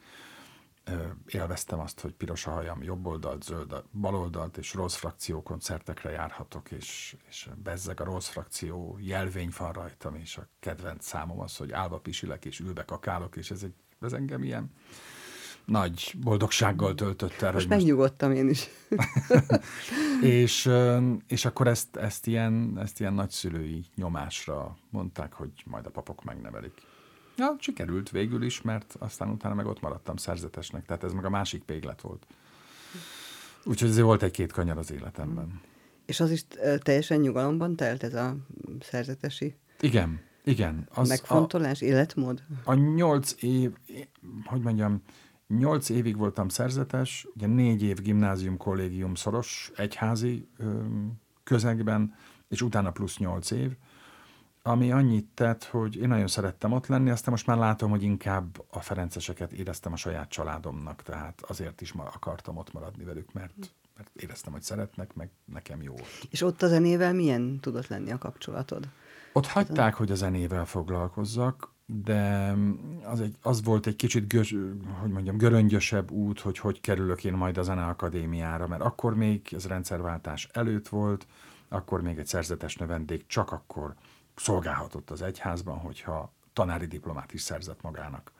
[1.26, 6.10] élveztem azt, hogy piros a hajam, jobb oldalt, zöld, bal oldalt, és rossz frakció koncertekre
[6.10, 11.56] járhatok, és, és bezzeg a rossz frakció jelvény van rajtam, és a kedvenc számom az,
[11.56, 14.70] hogy állva pisilek, és ülve kakálok, és ez, egy, ez engem ilyen
[15.64, 17.52] nagy boldogsággal töltött el.
[17.52, 18.68] Most megnyugodtam én is.
[20.22, 20.70] és,
[21.26, 26.72] és akkor ezt, ezt, ilyen, ezt ilyen nagyszülői nyomásra mondták, hogy majd a papok megnevelik.
[27.40, 31.30] Ja, sikerült végül is, mert aztán utána meg ott maradtam szerzetesnek, tehát ez meg a
[31.30, 32.26] másik péglet volt.
[33.64, 35.60] Úgyhogy ez volt egy-két kanyar az életemben.
[36.06, 36.44] És az is
[36.78, 38.36] teljesen nyugalomban telt ez a
[38.80, 39.56] szerzetesi?
[39.80, 40.88] Igen, Igen.
[40.94, 42.42] Az Megfontolás, a, életmód?
[42.64, 43.72] A nyolc év,
[44.44, 45.02] hogy mondjam,
[45.48, 50.48] nyolc évig voltam szerzetes, ugye négy év gimnázium, kollégium szoros, egyházi
[51.42, 52.14] közegben,
[52.48, 53.76] és utána plusz nyolc év,
[54.62, 58.64] ami annyit tett, hogy én nagyon szerettem ott lenni, aztán most már látom, hogy inkább
[58.70, 63.72] a Ferenceseket éreztem a saját családomnak, tehát azért is ma akartam ott maradni velük, mert,
[63.96, 65.94] mert éreztem, hogy szeretnek, meg nekem jó.
[66.30, 68.88] És ott a zenével milyen tudott lenni a kapcsolatod?
[69.32, 72.54] Ott hagyták, hogy a zenével foglalkozzak, de
[73.04, 74.42] az, egy, az volt egy kicsit, gö,
[75.00, 79.66] hogy mondjam, göröngyösebb út, hogy hogy kerülök én majd a Zeneakadémiára, mert akkor még ez
[79.66, 81.26] rendszerváltás előtt volt,
[81.68, 83.94] akkor még egy szerzetes növendék csak akkor
[84.40, 88.32] szolgálhatott az egyházban, hogyha tanári diplomát is szerzett magának.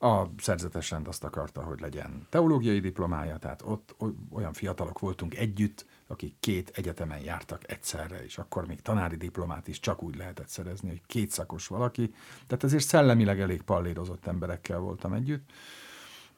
[0.00, 3.96] A szerzetes rend azt akarta, hogy legyen teológiai diplomája, tehát ott
[4.30, 9.80] olyan fiatalok voltunk együtt, akik két egyetemen jártak egyszerre, és akkor még tanári diplomát is
[9.80, 12.14] csak úgy lehetett szerezni, hogy két szakos valaki.
[12.46, 15.50] Tehát ezért szellemileg elég pallérozott emberekkel voltam együtt.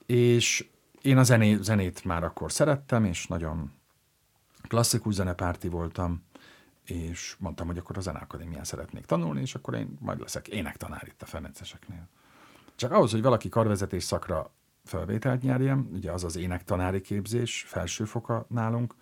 [0.07, 0.68] És
[1.03, 3.72] én a zené, zenét már akkor szerettem, és nagyon
[4.68, 6.22] klasszikus zenepárti voltam,
[6.90, 11.22] és mondtam, hogy akkor a Zeneakadémián szeretnék tanulni, és akkor én majd leszek énektanár itt
[11.22, 12.09] a Ferenceseknél.
[12.74, 14.50] Csak ahhoz, hogy valaki karvezetés szakra
[14.85, 18.94] felvételt nyerjen, ugye az az énektanári képzés, felsőfoka nálunk,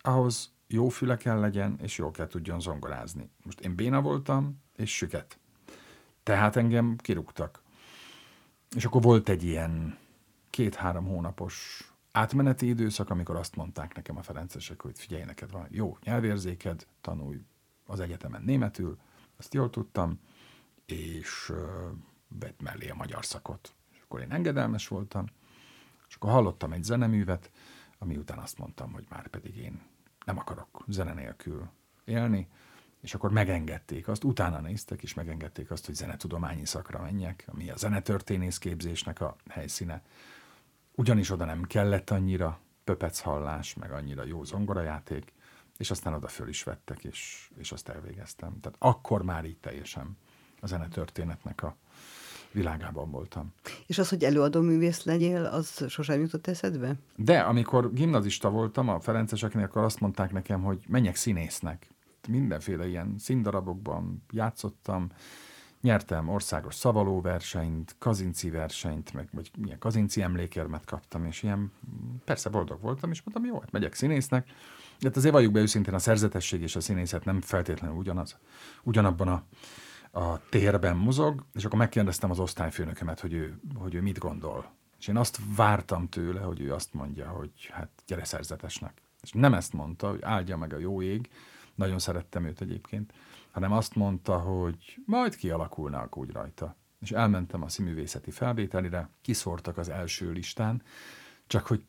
[0.00, 3.30] ahhoz jó füle kell legyen, és jól kell tudjon zongorázni.
[3.42, 5.38] Most én béna voltam, és süket.
[6.22, 7.62] Tehát engem kirúgtak.
[8.76, 9.98] És akkor volt egy ilyen
[10.50, 15.98] két-három hónapos átmeneti időszak, amikor azt mondták nekem a ferencesek, hogy figyelj, neked van jó
[16.04, 17.44] nyelvérzéked, tanulj
[17.86, 18.98] az egyetemen németül,
[19.36, 20.20] azt jól tudtam,
[20.86, 21.52] és
[22.28, 23.74] vett mellé a magyar szakot.
[23.90, 25.26] És akkor én engedelmes voltam,
[26.08, 27.50] és akkor hallottam egy zeneművet,
[27.98, 29.80] ami után azt mondtam, hogy már pedig én
[30.24, 31.68] nem akarok zene nélkül
[32.04, 32.48] élni,
[33.00, 37.76] és akkor megengedték azt, utána néztek, és megengedték azt, hogy zenetudományi szakra menjek, ami a
[37.76, 40.02] zenetörténész képzésnek a helyszíne.
[40.94, 45.32] Ugyanis oda nem kellett annyira pöpec hallás, meg annyira jó zongorajáték,
[45.78, 48.60] és aztán oda föl is vettek, és, és azt elvégeztem.
[48.60, 50.16] Tehát akkor már így teljesen
[50.60, 51.76] a zenetörténetnek a
[52.52, 53.52] világában voltam.
[53.86, 56.94] És az, hogy előadó művész legyél, az sosem jutott eszedbe?
[57.16, 61.86] De amikor gimnazista voltam a Ferenceseknél, akkor azt mondták nekem, hogy menjek színésznek.
[62.28, 65.10] Mindenféle ilyen színdarabokban játszottam,
[65.82, 71.72] nyertem országos szavalóversenyt, kazinci versenyt, meg vagy milyen kazinci emlékérmet kaptam, és ilyen
[72.24, 74.46] persze boldog voltam, és mondtam, jó, hát megyek színésznek.
[74.98, 78.38] De hát azért valljuk be őszintén, a szerzetesség és a színészet nem feltétlenül ugyanaz,
[78.82, 79.44] ugyanabban a
[80.12, 84.70] a térben mozog, és akkor megkérdeztem az osztályfőnökemet, hogy ő, hogy ő mit gondol.
[84.98, 89.02] És én azt vártam tőle, hogy ő azt mondja, hogy hát gyere szerzetesnek.
[89.20, 91.30] És nem ezt mondta, hogy áldja meg a jó ég,
[91.74, 93.12] nagyon szerettem őt egyébként,
[93.52, 96.76] hanem azt mondta, hogy majd kialakulnak úgy rajta.
[97.00, 100.82] És elmentem a színművészeti felvételire, kiszórtak az első listán,
[101.46, 101.84] csak hogy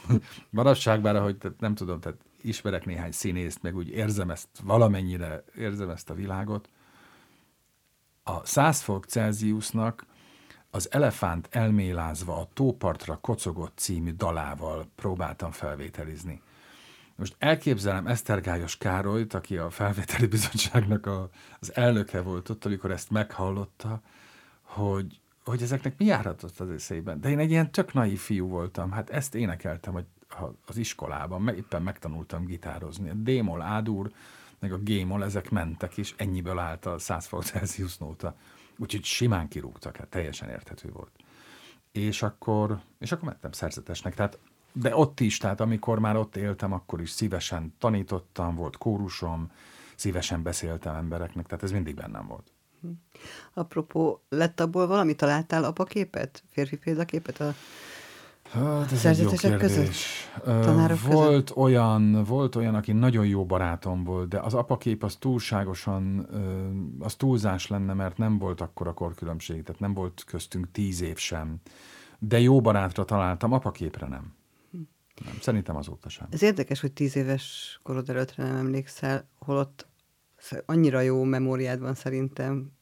[0.50, 6.10] maradságbára, hogy nem tudom, tehát ismerek néhány színészt, meg úgy érzem ezt valamennyire, érzem ezt
[6.10, 6.68] a világot,
[8.22, 10.06] a 100 fok Celsiusnak
[10.70, 16.42] az Elefánt elmélázva a tópartra kocogott című dalával próbáltam felvételizni.
[17.16, 23.10] Most elképzelem Esztergályos Károlyt, aki a felvételi bizottságnak a, az elnöke volt ott, amikor ezt
[23.10, 24.00] meghallotta,
[24.62, 27.20] hogy, hogy ezeknek mi járhatott az eszében.
[27.20, 30.06] De én egy ilyen tök naív fiú voltam, hát ezt énekeltem hogy
[30.66, 33.08] az iskolában, éppen megtanultam gitározni.
[33.08, 34.12] A Démol Ádúr,
[34.58, 38.36] meg a gémol, ezek mentek, és ennyiből állt a 100 fok Celsius nóta.
[38.78, 41.10] Úgyhogy simán kirúgtak, hát teljesen érthető volt.
[41.92, 44.14] És akkor, és akkor mentem szerzetesnek.
[44.14, 44.38] Tehát,
[44.72, 49.50] de ott is, tehát amikor már ott éltem, akkor is szívesen tanítottam, volt kórusom,
[49.96, 52.52] szívesen beszéltem embereknek, tehát ez mindig bennem volt.
[52.80, 52.88] Hm.
[53.54, 55.14] Apropó, lett abból valami?
[55.14, 56.42] Találtál apaképet?
[56.50, 57.54] Férfi példaképet a
[58.52, 59.58] Hát ez egy jó kérdés.
[59.60, 60.98] Között?
[60.98, 61.56] volt között?
[61.56, 66.28] olyan, volt olyan, aki nagyon jó barátom volt, de az apakép az túlságosan,
[66.98, 71.16] az túlzás lenne, mert nem volt akkor a korkülönbség, tehát nem volt köztünk tíz év
[71.16, 71.56] sem.
[72.18, 74.34] De jó barátra találtam, apaképre nem.
[75.24, 76.26] Nem, szerintem azóta sem.
[76.30, 79.86] Ez érdekes, hogy tíz éves korod előttre nem emlékszel, holott
[80.66, 82.72] annyira jó memóriád van szerintem,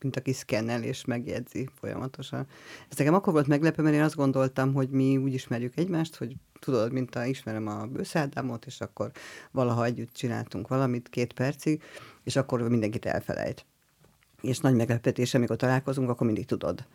[0.00, 2.46] mint aki szkennel és megjegyzi folyamatosan.
[2.90, 6.36] Ez nekem akkor volt meglepő, mert én azt gondoltam, hogy mi úgy ismerjük egymást, hogy
[6.60, 9.10] tudod, mint a ismerem a bőszádámot, és akkor
[9.50, 11.82] valaha együtt csináltunk valamit két percig,
[12.22, 13.66] és akkor mindenkit elfelejt.
[14.40, 16.86] És nagy meglepetés, amikor találkozunk, akkor mindig tudod,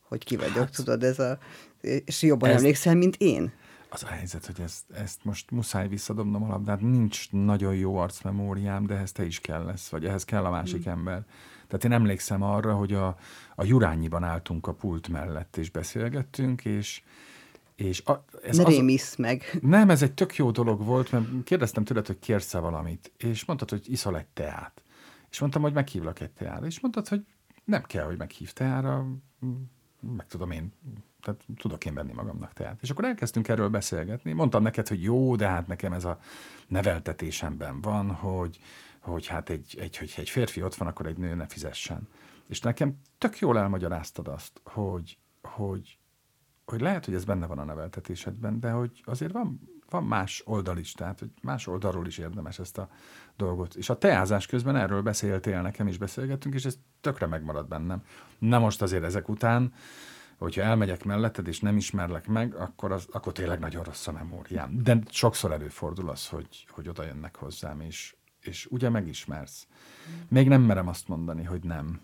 [0.00, 1.38] hogy ki vagyok, hát, tudod, ez a...
[1.80, 2.56] És jobban ez...
[2.56, 3.52] emlékszel, mint én.
[3.90, 8.86] Az a helyzet, hogy ezt, ezt most muszáj visszadobnom a labdát, nincs nagyon jó arcmemóriám,
[8.86, 10.90] de ehhez te is kell lesz, vagy ehhez kell a másik mm.
[10.90, 11.24] ember.
[11.66, 13.16] Tehát én emlékszem arra, hogy a,
[13.54, 17.02] a Jurányiban álltunk a pult mellett, és beszélgettünk, és,
[17.74, 19.58] és a, ez ne rémisz meg.
[19.60, 23.70] Nem, ez egy tök jó dolog volt, mert kérdeztem tőled, hogy kérsz-e valamit, és mondtad,
[23.70, 24.82] hogy iszol egy teát.
[25.30, 27.26] És mondtam, hogy meghívlak egy teára, és mondtad, hogy
[27.64, 29.06] nem kell, hogy meghív teára,
[30.16, 30.72] meg tudom én,
[31.28, 32.82] tehát tudok én venni magamnak teát.
[32.82, 34.32] És akkor elkezdtünk erről beszélgetni.
[34.32, 36.18] Mondtam neked, hogy jó, de hát nekem ez a
[36.66, 38.58] neveltetésemben van, hogy,
[39.00, 42.08] hogy hát egy, egy, hogy egy férfi ott van, akkor egy nő ne fizessen.
[42.46, 45.98] És nekem tök jól elmagyaráztad azt, hogy, hogy,
[46.64, 49.60] hogy lehet, hogy ez benne van a neveltetésedben, de hogy azért van,
[49.90, 52.88] van más oldal is, tehát hogy más oldalról is érdemes ezt a
[53.36, 53.74] dolgot.
[53.74, 58.02] És a teázás közben erről beszéltél nekem, is beszélgettünk, és ez tökre megmarad bennem.
[58.38, 59.72] Na most azért ezek után,
[60.38, 64.82] hogyha elmegyek melletted, és nem ismerlek meg, akkor, az, akkor tényleg nagyon rossz a memóriám.
[64.82, 69.66] De sokszor előfordul az, hogy, hogy oda jönnek hozzám, és, és ugye megismersz.
[70.28, 72.00] Még nem merem azt mondani, hogy nem.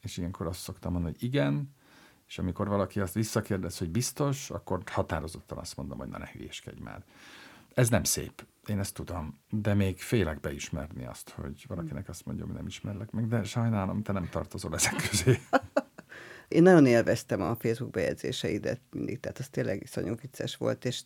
[0.00, 1.74] És ilyenkor azt szoktam mondani, hogy igen,
[2.26, 6.80] és amikor valaki azt visszakérdez, hogy biztos, akkor határozottan azt mondom, hogy na ne hülyéskedj
[6.80, 7.04] már.
[7.74, 12.44] Ez nem szép, én ezt tudom, de még félek beismerni azt, hogy valakinek azt mondja,
[12.44, 15.38] hogy nem ismerlek meg, de sajnálom, te nem tartozol ezek közé.
[16.48, 21.00] Én nagyon élveztem a Facebook bejegyzéseidet mindig, tehát az tényleg iszonyú vicces volt, és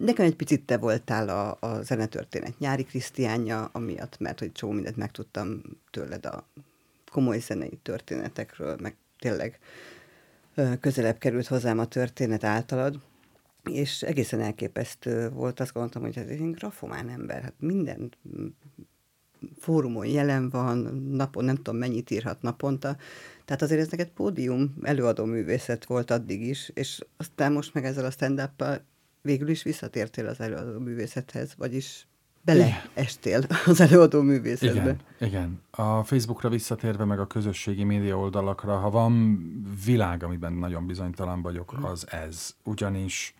[0.00, 4.96] Nekem egy picit te voltál a, a zenetörténet nyári Krisztiánja, amiatt, mert hogy csomó mindent
[4.96, 6.48] megtudtam tőled a
[7.10, 9.58] komoly zenei történetekről, meg tényleg
[10.80, 13.00] közelebb került hozzám a történet általad,
[13.64, 18.12] és egészen elképesztő volt, azt gondoltam, hogy ez egy grafomán ember, hát minden
[19.58, 20.78] fórumon jelen van,
[21.10, 22.96] napon nem tudom mennyit írhat naponta,
[23.46, 28.04] tehát azért ez neked pódium előadó művészet volt addig is, és aztán most meg ezzel
[28.04, 28.50] a stand
[29.22, 32.06] végül is visszatértél az előadó művészethez, vagyis
[32.42, 34.80] beleestél az előadó művészetbe.
[34.80, 35.60] Igen, igen.
[35.70, 39.38] A Facebookra visszatérve, meg a közösségi média oldalakra, ha van
[39.84, 41.84] világ, amiben nagyon bizonytalan vagyok, mhm.
[41.84, 42.54] az ez.
[42.64, 43.34] Ugyanis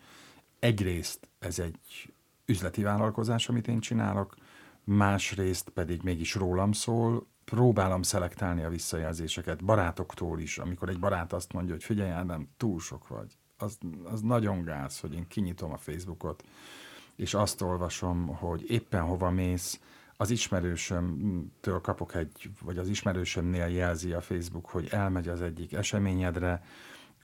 [0.59, 2.13] egyrészt ez egy
[2.45, 4.35] üzleti vállalkozás, amit én csinálok,
[4.83, 11.53] másrészt pedig mégis rólam szól, próbálom szelektálni a visszajelzéseket barátoktól is, amikor egy barát azt
[11.53, 13.37] mondja, hogy figyelj, nem túl sok vagy.
[13.57, 16.43] Az, az nagyon gáz, hogy én kinyitom a Facebookot,
[17.15, 19.79] és azt olvasom, hogy éppen hova mész,
[20.17, 26.63] az ismerősömtől kapok egy, vagy az ismerősömnél jelzi a Facebook, hogy elmegy az egyik eseményedre,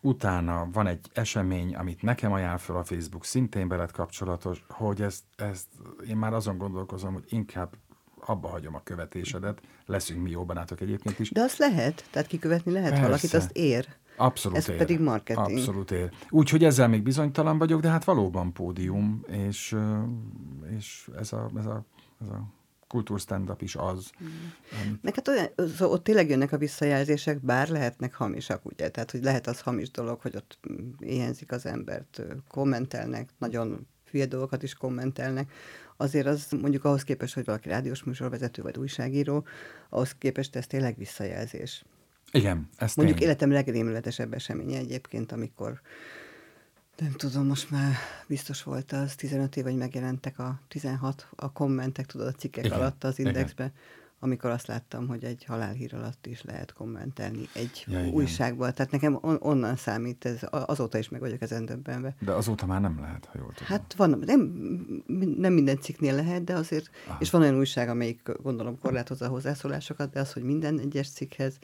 [0.01, 5.23] utána van egy esemény, amit nekem ajánl fel a Facebook, szintén veled kapcsolatos, hogy ezt,
[5.36, 5.67] ezt
[6.07, 7.73] én már azon gondolkozom, hogy inkább
[8.29, 11.31] abba hagyom a követésedet, leszünk mi jó barátok egyébként is.
[11.31, 13.05] De azt lehet, tehát kikövetni lehet Persze.
[13.05, 13.88] valakit, azt ér.
[14.15, 14.77] Abszolút Ez ér.
[14.77, 15.57] pedig marketing.
[15.57, 16.12] Abszolút ér.
[16.29, 19.75] Úgyhogy ezzel még bizonytalan vagyok, de hát valóban pódium, és,
[20.77, 21.86] és ez, a, ez, a,
[22.21, 22.53] ez a
[22.88, 24.12] kultúrstand-up is az.
[24.23, 24.27] Mm.
[24.81, 25.03] Amit...
[25.03, 28.89] Meg hát olyan, szóval ott tényleg jönnek a visszajelzések, bár lehetnek hamisak, ugye?
[28.89, 30.59] Tehát, hogy lehet az hamis dolog, hogy ott
[30.99, 35.51] éhenzik az embert, kommentelnek, nagyon hülye dolgokat is kommentelnek.
[35.97, 39.45] Azért az mondjuk ahhoz képest, hogy valaki rádiós műsorvezető vagy újságíró,
[39.89, 41.84] ahhoz képest ez tényleg visszajelzés.
[42.32, 43.27] Igen, ez Mondjuk tény.
[43.27, 45.82] életem legrémületesebb eseménye egyébként, amikor
[46.97, 47.95] nem tudom, most már
[48.27, 52.77] biztos volt az 15 év, hogy megjelentek a 16 a kommentek, tudod, a cikkek igen,
[52.77, 53.75] alatt az indexbe, igen.
[54.23, 58.73] Amikor azt láttam, hogy egy halálhír alatt is lehet kommentelni egy ja, újságban.
[58.73, 62.15] Tehát nekem on, onnan számít, ez, azóta is meg vagyok ezen döbbenve.
[62.19, 63.67] De azóta már nem lehet, ha jól tudom.
[63.67, 64.39] Hát van, nem,
[65.38, 67.17] nem minden cikknél lehet, de azért, Aha.
[67.19, 71.57] és van olyan újság, amelyik gondolom korlátozza a hozzászólásokat, de az, hogy minden egyes cikkhez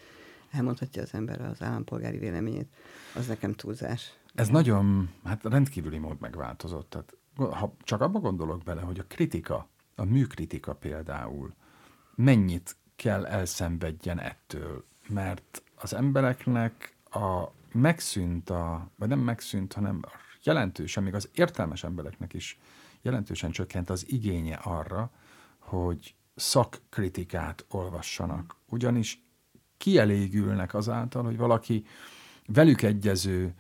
[0.51, 2.67] elmondhatja az ember az állampolgári véleményét,
[3.15, 4.13] az nekem túlzás.
[4.33, 6.89] Ez nagyon, hát rendkívüli mód megváltozott.
[6.89, 11.53] Tehát, ha csak abba gondolok bele, hogy a kritika, a műkritika például
[12.19, 20.01] mennyit kell elszenvedjen ettől, mert az embereknek a megszűnt a, vagy nem megszűnt, hanem
[20.43, 22.60] jelentősen, még az értelmes embereknek is
[23.01, 25.12] jelentősen csökkent az igénye arra,
[25.60, 28.55] hogy szakkritikát olvassanak.
[28.69, 29.23] Ugyanis
[29.77, 31.86] kielégülnek azáltal, hogy valaki
[32.45, 33.53] velük egyező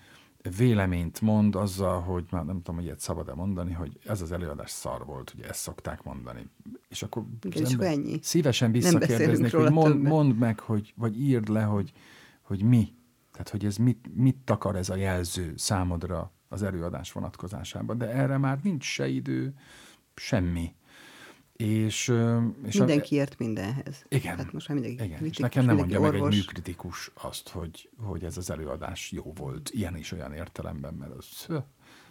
[0.57, 4.71] véleményt mond azzal, hogy már nem tudom, hogy ilyet szabad-e mondani, hogy ez az előadás
[4.71, 6.49] szar volt, ugye ezt szokták mondani.
[6.87, 8.19] És akkor és ennyi.
[8.21, 11.91] szívesen visszakérdeznék, hogy mond, mondd meg, hogy, vagy írd le, hogy,
[12.41, 12.93] hogy mi.
[13.31, 17.97] Tehát, hogy ez mit, mit takar ez a jelző számodra az előadás vonatkozásában.
[17.97, 19.53] De erre már nincs se idő,
[20.15, 20.73] semmi.
[21.63, 22.13] És,
[22.65, 24.05] és mindenki ért mindenhez.
[24.09, 24.37] Igen.
[24.37, 25.17] Hát most már mindenki igen.
[25.17, 26.19] Kritikus, és nekem nem mondja orvos.
[26.19, 30.93] meg egy műkritikus azt, hogy, hogy ez az előadás jó volt, ilyen is olyan értelemben,
[30.93, 31.47] mert az,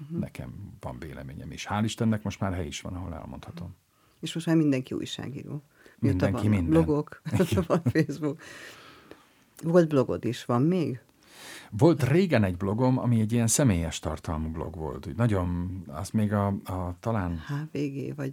[0.00, 0.18] Uh-huh.
[0.18, 1.66] Nekem van véleményem is.
[1.70, 3.76] Hál' Istennek most már hely is van, ahol elmondhatom.
[4.20, 5.62] És most már mindenki újságíró.
[5.98, 6.70] Mindenki minden.
[6.70, 7.22] Blogok,
[7.66, 8.42] van Facebook.
[9.62, 11.00] Volt blogod is, van még?
[11.70, 15.06] Volt régen egy blogom, ami egy ilyen személyes tartalmú blog volt.
[15.06, 17.40] Úgy nagyon, az még a, a talán...
[17.46, 18.32] HVG, vagy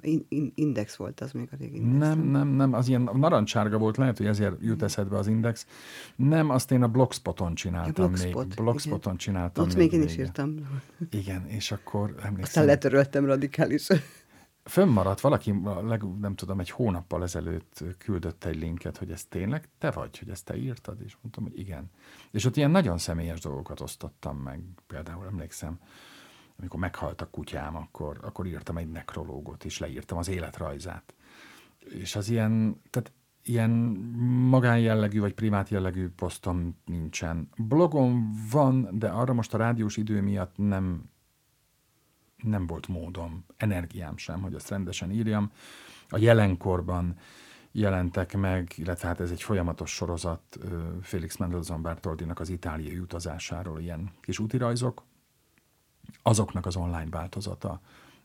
[0.00, 1.98] in, in, Index volt az még a régi Index.
[1.98, 5.66] Nem, nem, nem, az ilyen narancsárga volt, lehet, hogy ezért jut eszedbe az Index.
[6.16, 8.54] Nem, azt én a Blogspoton csináltam ja, Blogspot, még.
[8.56, 9.16] Blogspoton igen.
[9.16, 10.54] csináltam Ott még, még én is írtam.
[11.10, 12.42] Igen, és akkor emlékszem.
[12.42, 13.88] Aztán letöröltem radikális
[14.64, 19.90] fönnmaradt valaki, leg, nem tudom, egy hónappal ezelőtt küldött egy linket, hogy ez tényleg te
[19.90, 21.90] vagy, hogy ezt te írtad, és mondtam, hogy igen.
[22.30, 24.62] És ott ilyen nagyon személyes dolgokat osztottam meg.
[24.86, 25.78] Például emlékszem,
[26.58, 31.14] amikor meghalt a kutyám, akkor, akkor írtam egy nekrológot, és leírtam az életrajzát.
[31.78, 33.12] És az ilyen, tehát
[33.44, 33.70] ilyen
[34.48, 37.48] magánjellegű vagy privát jellegű posztom nincsen.
[37.56, 41.10] Blogom van, de arra most a rádiós idő miatt nem
[42.42, 45.52] nem volt módom, energiám sem, hogy azt rendesen írjam.
[46.08, 47.16] A jelenkorban
[47.72, 50.58] jelentek meg, illetve hát ez egy folyamatos sorozat
[51.02, 55.02] Félix Mendelssohn Bertoldinak az itáliai utazásáról, ilyen kis útirajzok.
[56.22, 57.80] Azoknak az online változata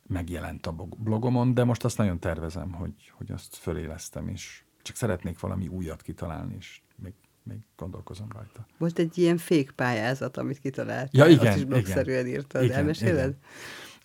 [0.08, 5.40] megjelent a blogomon, de most azt nagyon tervezem, hogy, hogy azt fölélesztem, és csak szeretnék
[5.40, 8.66] valami újat kitalálni, és még, még gondolkozom rajta.
[8.78, 13.18] Volt egy ilyen fékpályázat, amit kitaláltál, ja, igen, azt is blogszerűen írtad, igen, elmeséled?
[13.18, 13.40] Igen.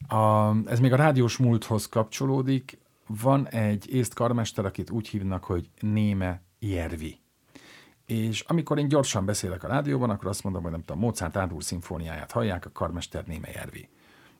[0.08, 2.78] A, ez még a rádiós múlthoz kapcsolódik.
[3.06, 7.20] Van egy észt karmester, akit úgy hívnak, hogy Néme Jervi.
[8.06, 11.62] És amikor én gyorsan beszélek a rádióban, akkor azt mondom, hogy nem tudom, Mozart Ádúr
[11.62, 13.88] szimfóniáját hallják, a karmester Néme Jervi.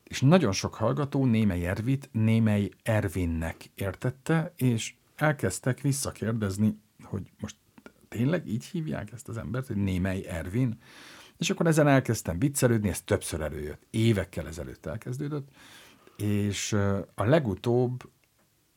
[0.03, 7.55] És nagyon sok hallgató Néme Jervit Némely Ervinnek értette, és elkezdtek visszakérdezni, hogy most
[8.07, 10.77] tényleg így hívják ezt az embert, hogy Némely Ervin?
[11.37, 13.81] És akkor ezen elkezdtem viccelődni, ez többször előjött.
[13.89, 15.47] Évekkel ezelőtt elkezdődött,
[16.17, 16.73] és
[17.15, 18.11] a legutóbb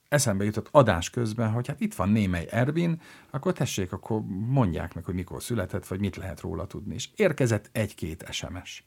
[0.09, 5.05] eszembe jutott adás közben, hogy hát itt van némely Ervin, akkor tessék, akkor mondják meg,
[5.05, 6.95] hogy mikor született, vagy mit lehet róla tudni.
[6.95, 8.85] És érkezett egy-két SMS.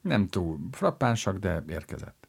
[0.00, 2.28] Nem túl frappánsak, de érkezett.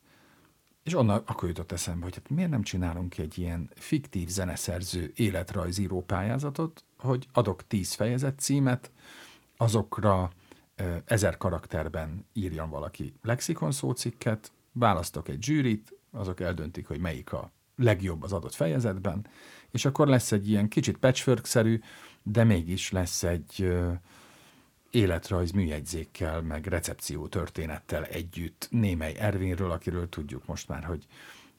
[0.83, 6.01] És onnan akkor jutott eszembe, hogy hát miért nem csinálunk egy ilyen fiktív zeneszerző életrajzíró
[6.01, 8.91] pályázatot, hogy adok tíz fejezet címet,
[9.57, 10.31] azokra
[11.05, 18.23] ezer karakterben írjon valaki lexikon szócikket, választok egy zsűrit, azok eldöntik, hogy melyik a legjobb
[18.23, 19.27] az adott fejezetben,
[19.71, 21.79] és akkor lesz egy ilyen kicsit patchwork-szerű,
[22.23, 23.73] de mégis lesz egy
[24.91, 31.05] életrajz műjegyzékkel, meg recepció történettel együtt némely Ervinről, akiről tudjuk most már, hogy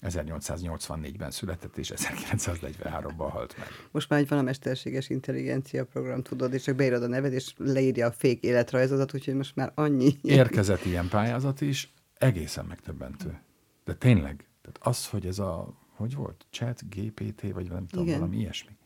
[0.08, 3.68] 1884-ben született, és 1943-ban halt meg.
[3.90, 7.52] Most már egy van a mesterséges intelligencia program, tudod, és csak beírod a neved, és
[7.56, 10.16] leírja a fék életrajzodat, úgyhogy most már annyi.
[10.22, 13.40] Érkezett ilyen pályázat is, egészen megtöbbentő.
[13.84, 18.18] De tényleg, tehát az, hogy ez a, hogy volt, chat, GPT, vagy nem tudom, Igen.
[18.18, 18.76] valami ilyesmi.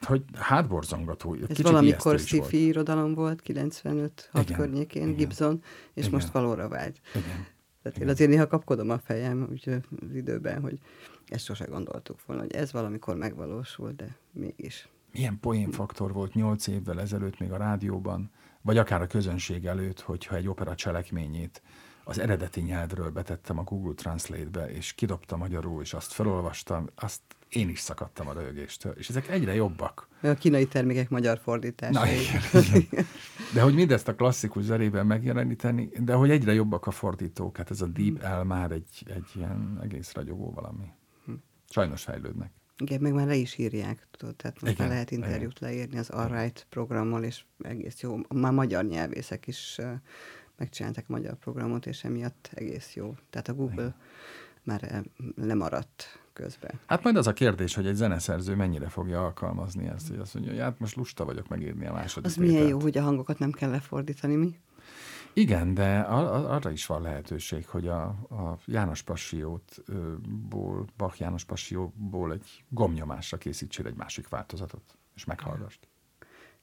[0.00, 1.34] Hogy hátborzongató.
[1.34, 5.14] Ez Kicsit valamikor sci-fi irodalom volt, 95-6 környékén, Igen.
[5.14, 5.62] Gibson,
[5.94, 6.10] és Igen.
[6.10, 7.00] most valóra vált.
[7.14, 7.46] Igen.
[7.82, 9.68] Tehát én azért néha kapkodom a fejem úgy
[10.08, 10.78] az időben, hogy
[11.26, 14.88] ezt sose gondoltuk volna, hogy ez valamikor megvalósul, de mégis.
[15.12, 18.30] Milyen poénfaktor volt nyolc évvel ezelőtt még a rádióban,
[18.62, 21.62] vagy akár a közönség előtt, hogyha egy opera cselekményét
[22.04, 27.68] az eredeti nyelvről betettem a Google Translate-be, és kidobtam magyarul, és azt felolvastam, azt én
[27.68, 30.08] is szakadtam a rögéstől, és ezek egyre jobbak.
[30.22, 31.92] A kínai termékek magyar fordításai.
[31.92, 33.06] Na, igen, igen.
[33.54, 37.80] De hogy mindezt a klasszikus zerében megjeleníteni, de hogy egyre jobbak a fordítók, hát ez
[37.80, 40.86] a Deep L már egy, egy ilyen egész ragyogó valami.
[41.24, 41.32] Hm.
[41.68, 42.52] Sajnos fejlődnek.
[42.78, 45.70] Igen, meg már le is írják, tudod, tehát most igen, már lehet interjút igen.
[45.70, 48.16] leírni az Alright programmal, és egész jó.
[48.28, 49.78] Már magyar nyelvészek is
[50.56, 53.14] megcsináltak magyar programot, és emiatt egész jó.
[53.30, 53.94] Tehát a Google igen.
[54.62, 55.02] már
[55.36, 56.80] lemaradt közben.
[56.86, 60.52] Hát majd az a kérdés, hogy egy zeneszerző mennyire fogja alkalmazni ezt, hogy azt mondja,
[60.52, 63.50] hogy hát most lusta vagyok megírni a második Az milyen jó, hogy a hangokat nem
[63.50, 64.58] kell lefordítani, mi?
[65.32, 72.64] Igen, de arra is van lehetőség, hogy a, a János Passiótból, Bach János Passióból egy
[72.68, 74.82] gomnyomásra készítsél egy másik változatot,
[75.14, 75.88] és meghallgast.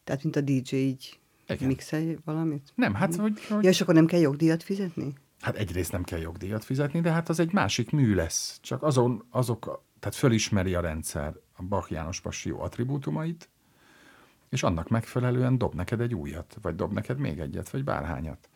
[0.04, 1.68] Tehát, mint a DJ így Igen.
[1.68, 2.72] mixelj valamit?
[2.76, 3.64] Nem, hát hogy, hogy...
[3.64, 5.14] Ja, és akkor nem kell jogdíjat fizetni?
[5.42, 8.60] Hát egyrészt nem kell jogdíjat fizetni, de hát az egy másik mű lesz.
[8.62, 13.50] Csak azon, azok, tehát fölismeri a rendszer a Bach János Passió attribútumait,
[14.50, 18.50] és annak megfelelően dob neked egy újat, vagy dob neked még egyet, vagy bárhányat.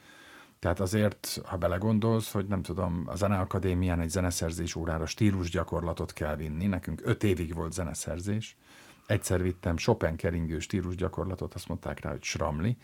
[0.59, 6.67] Tehát azért, ha belegondolsz, hogy nem tudom, a Zeneakadémián egy zeneszerzés órára stílusgyakorlatot kell vinni,
[6.67, 8.57] nekünk öt évig volt zeneszerzés,
[9.05, 12.77] egyszer vittem Chopin keringő stílusgyakorlatot, azt mondták rá, hogy sramli,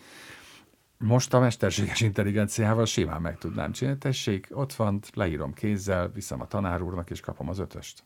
[0.98, 4.00] Most a mesterséges intelligenciával simán meg tudnám csinálni.
[4.00, 8.04] Tessék, ott van, leírom kézzel, viszem a tanár úrnak, és kapom az ötöst.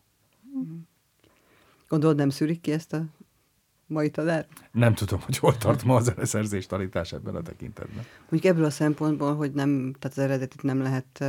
[1.88, 3.04] Gondolod, nem szűrik ki ezt a
[3.86, 4.46] mai tanár?
[4.72, 8.04] Nem tudom, hogy hol tart ma a zeneszerzés tanítás ebben a tekintetben.
[8.18, 11.24] Mondjuk ebből a szempontból, hogy nem, tehát az eredetit nem lehet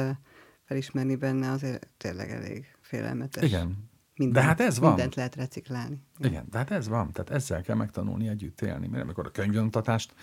[0.64, 3.43] felismerni benne, azért tényleg elég félelmetes.
[3.43, 3.91] Igen.
[4.16, 4.89] Minden, de hát ez van.
[4.89, 6.01] Mindent lehet reciklálni.
[6.20, 6.45] Igen.
[6.49, 7.11] De hát ez van.
[7.11, 8.88] Tehát ezzel kell megtanulni együtt élni.
[8.88, 10.14] Mert amikor a könyvnyomtatást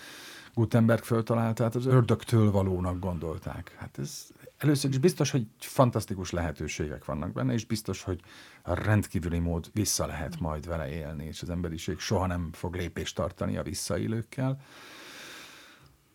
[0.53, 3.75] Gutenberg föltalálta, tehát az ördögtől valónak gondolták.
[3.77, 4.27] Hát ez
[4.57, 8.19] először is biztos, hogy fantasztikus lehetőségek vannak benne, és biztos, hogy
[8.61, 13.15] a rendkívüli mód vissza lehet majd vele élni, és az emberiség soha nem fog lépést
[13.15, 14.61] tartani a visszaélőkkel.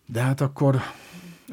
[0.05, 0.81] De hát akkor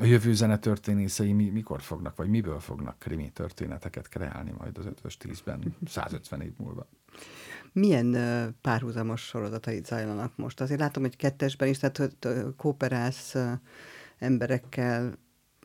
[0.00, 5.00] a jövő zenetörténészei mi, mikor fognak, vagy miből fognak krimi történeteket kreálni majd az 5
[5.04, 6.86] 10-ben, 150 év múlva?
[7.74, 8.16] Milyen
[8.60, 10.60] párhuzamos sorozatait zajlanak most?
[10.60, 12.12] Azért látom, hogy kettesben is, tehát hogy
[12.56, 13.34] kooperálsz
[14.18, 15.12] emberekkel,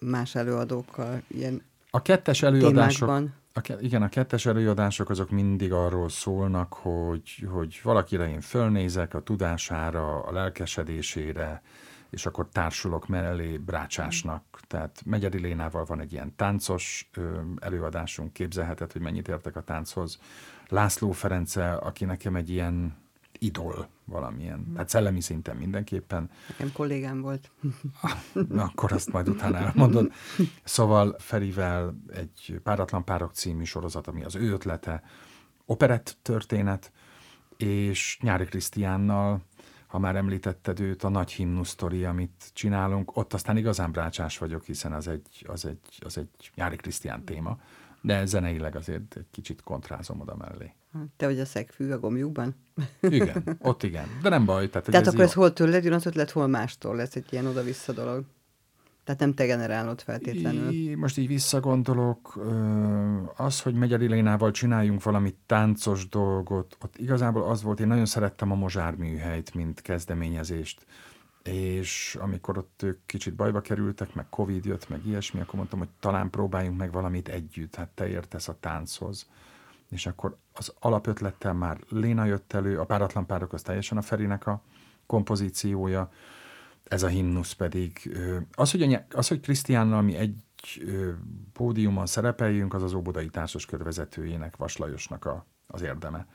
[0.01, 6.74] más előadókkal, ilyen A kettes előadások, a, igen, a kettes előadások azok mindig arról szólnak,
[6.74, 11.62] hogy, hogy valakire én fölnézek a tudására, a lelkesedésére,
[12.10, 14.43] és akkor társulok mellé Brácsásnak.
[14.68, 17.10] Tehát Megyeri Lénával van egy ilyen táncos
[17.60, 20.20] előadásunk, képzelheted, hogy mennyit értek a tánchoz.
[20.70, 22.97] László Ference, aki nekem egy ilyen
[23.39, 24.74] idol valamilyen, hmm.
[24.74, 26.30] tehát szellemi szinten mindenképpen.
[26.47, 27.51] Nekem kollégám volt.
[28.49, 30.11] Na, akkor azt majd utána elmondod.
[30.63, 35.03] Szóval Ferivel egy Páratlan Párok című sorozat, ami az ő ötlete,
[35.65, 36.91] operett történet,
[37.57, 39.41] és Nyári Krisztiánnal
[39.89, 44.93] ha már említetted őt, a nagy himnusztori, amit csinálunk, ott aztán igazán brácsás vagyok, hiszen
[44.93, 47.57] az egy, az egy, az egy nyári krisztián téma,
[48.02, 50.74] de zeneileg azért egy kicsit kontrázom oda mellé.
[51.18, 52.56] Te vagy a szegfű a gomjukban?
[53.02, 54.70] Igen, ott igen, de nem baj.
[54.70, 55.26] Tehát, tehát ez akkor jó.
[55.26, 58.26] ez hol tőled jön az ötlet, hol mástól lesz egy ilyen oda-vissza dolog?
[59.04, 60.72] Tehát nem te generálod feltétlenül.
[60.72, 62.39] I, most így visszagondolok,
[63.36, 68.52] az, hogy Megyeri Lénával csináljunk valami táncos dolgot, ott igazából az volt, én nagyon szerettem
[68.52, 70.86] a Mozsár műhelyt, mint kezdeményezést,
[71.43, 75.89] és amikor ott ők kicsit bajba kerültek, meg Covid jött, meg ilyesmi, akkor mondtam, hogy
[75.99, 79.29] talán próbáljunk meg valamit együtt, hát te értesz a tánchoz.
[79.89, 84.47] És akkor az alapötlettel már Léna jött elő, a páratlan párok az teljesen a Ferinek
[84.47, 84.61] a
[85.05, 86.11] kompozíciója,
[86.83, 88.17] ez a himnusz pedig,
[88.51, 90.35] az, hogy, a, az, hogy Krisztiánnal mi egy
[91.53, 96.27] pódiumon szerepeljünk, az az Óbudai Társas körvezetőjének, Vaslajosnak a, az érdeme.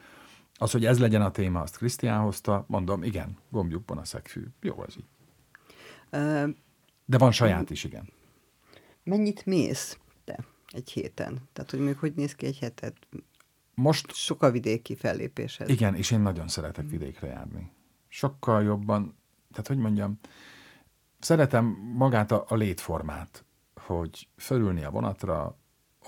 [0.58, 4.44] Az, hogy ez legyen a téma, azt Krisztián hozta, mondom, igen, gombjukban a szegfű.
[4.60, 5.06] Jó, az így.
[7.04, 8.08] De van saját is, igen.
[9.02, 11.48] Mennyit mész te egy héten?
[11.52, 12.96] Tehát, hogy még hogy néz ki egy hetet?
[13.74, 14.14] Most...
[14.14, 15.68] Sok a vidéki fellépéshez.
[15.68, 17.70] Igen, és én nagyon szeretek vidékre járni.
[18.08, 19.16] Sokkal jobban,
[19.50, 20.18] tehát hogy mondjam,
[21.18, 23.44] szeretem magát a, a létformát,
[23.74, 25.58] hogy fölülni a vonatra,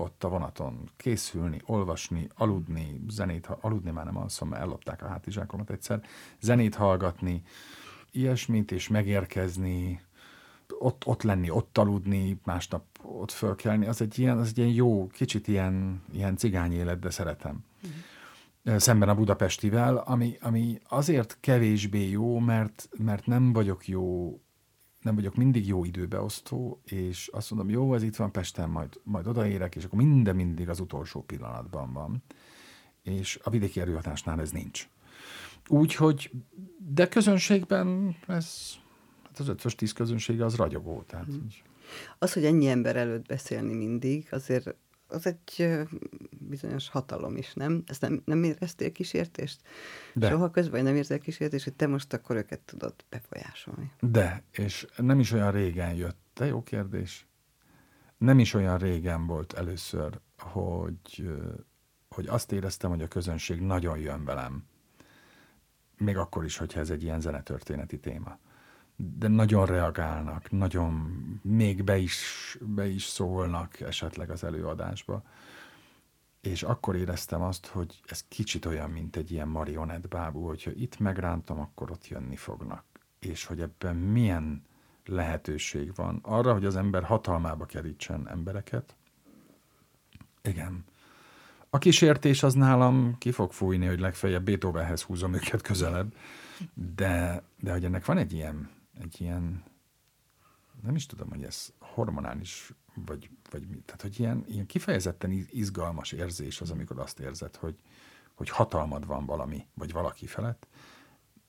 [0.01, 5.70] ott a vonaton készülni, olvasni, aludni, zenét, aludni már nem alszom, mert ellopták a hátizsákomat
[5.70, 6.01] egyszer,
[6.40, 7.42] zenét hallgatni,
[8.11, 10.01] ilyesmit, és megérkezni,
[10.78, 15.07] ott, ott lenni, ott aludni, másnap ott fölkelni, az egy ilyen, az egy ilyen jó,
[15.07, 17.64] kicsit ilyen, ilyen cigány élet, de szeretem.
[17.86, 18.76] Mm.
[18.76, 24.38] Szemben a budapestivel, ami, ami azért kevésbé jó, mert, mert nem vagyok jó
[25.07, 29.27] nem vagyok mindig jó időbeosztó, és azt mondom, jó, ez itt van Pesten, majd, majd
[29.27, 32.23] odaérek, és akkor minden mindig az utolsó pillanatban van.
[33.03, 34.89] És a vidéki erőhatásnál ez nincs.
[35.69, 36.31] Úgyhogy,
[36.95, 38.75] de közönségben ez,
[39.23, 41.03] hát az ötös tíz közönsége az ragyogó.
[41.07, 41.47] Tehát hmm.
[42.19, 44.75] Az, hogy ennyi ember előtt beszélni mindig, azért
[45.09, 45.69] az egy
[46.39, 47.83] bizonyos hatalom is, nem?
[47.87, 49.61] Ezt nem, nem éreztél kísértést?
[50.15, 50.29] De.
[50.29, 53.93] Soha közben nem érzel kísértést, hogy te most akkor őket tudod befolyásolni.
[54.01, 56.19] De, és nem is olyan régen jött.
[56.33, 57.27] Te jó kérdés.
[58.19, 61.29] Nem is olyan régen volt először, hogy,
[62.09, 64.65] hogy azt éreztem, hogy a közönség nagyon jön velem.
[65.97, 68.39] Még akkor is, hogyha ez egy ilyen zenetörténeti téma
[68.97, 70.92] de nagyon reagálnak, nagyon
[71.42, 75.22] még be is, be is szólnak esetleg az előadásba.
[76.40, 80.99] És akkor éreztem azt, hogy ez kicsit olyan, mint egy ilyen marionett bábú, hogyha itt
[80.99, 82.84] megrántam, akkor ott jönni fognak.
[83.18, 84.64] És hogy ebben milyen
[85.05, 88.97] lehetőség van arra, hogy az ember hatalmába kerítsen embereket.
[90.42, 90.84] Igen.
[91.70, 96.14] A kísértés az nálam ki fog fújni, hogy legfeljebb Beethovenhez húzom őket közelebb,
[96.94, 99.64] de, de hogy ennek van egy ilyen egy ilyen,
[100.82, 106.12] nem is tudom, hogy ez hormonális, vagy, vagy mi, tehát hogy ilyen, ilyen kifejezetten izgalmas
[106.12, 107.80] érzés az, amikor azt érzed, hogy,
[108.34, 110.66] hogy hatalmad van valami, vagy valaki felett.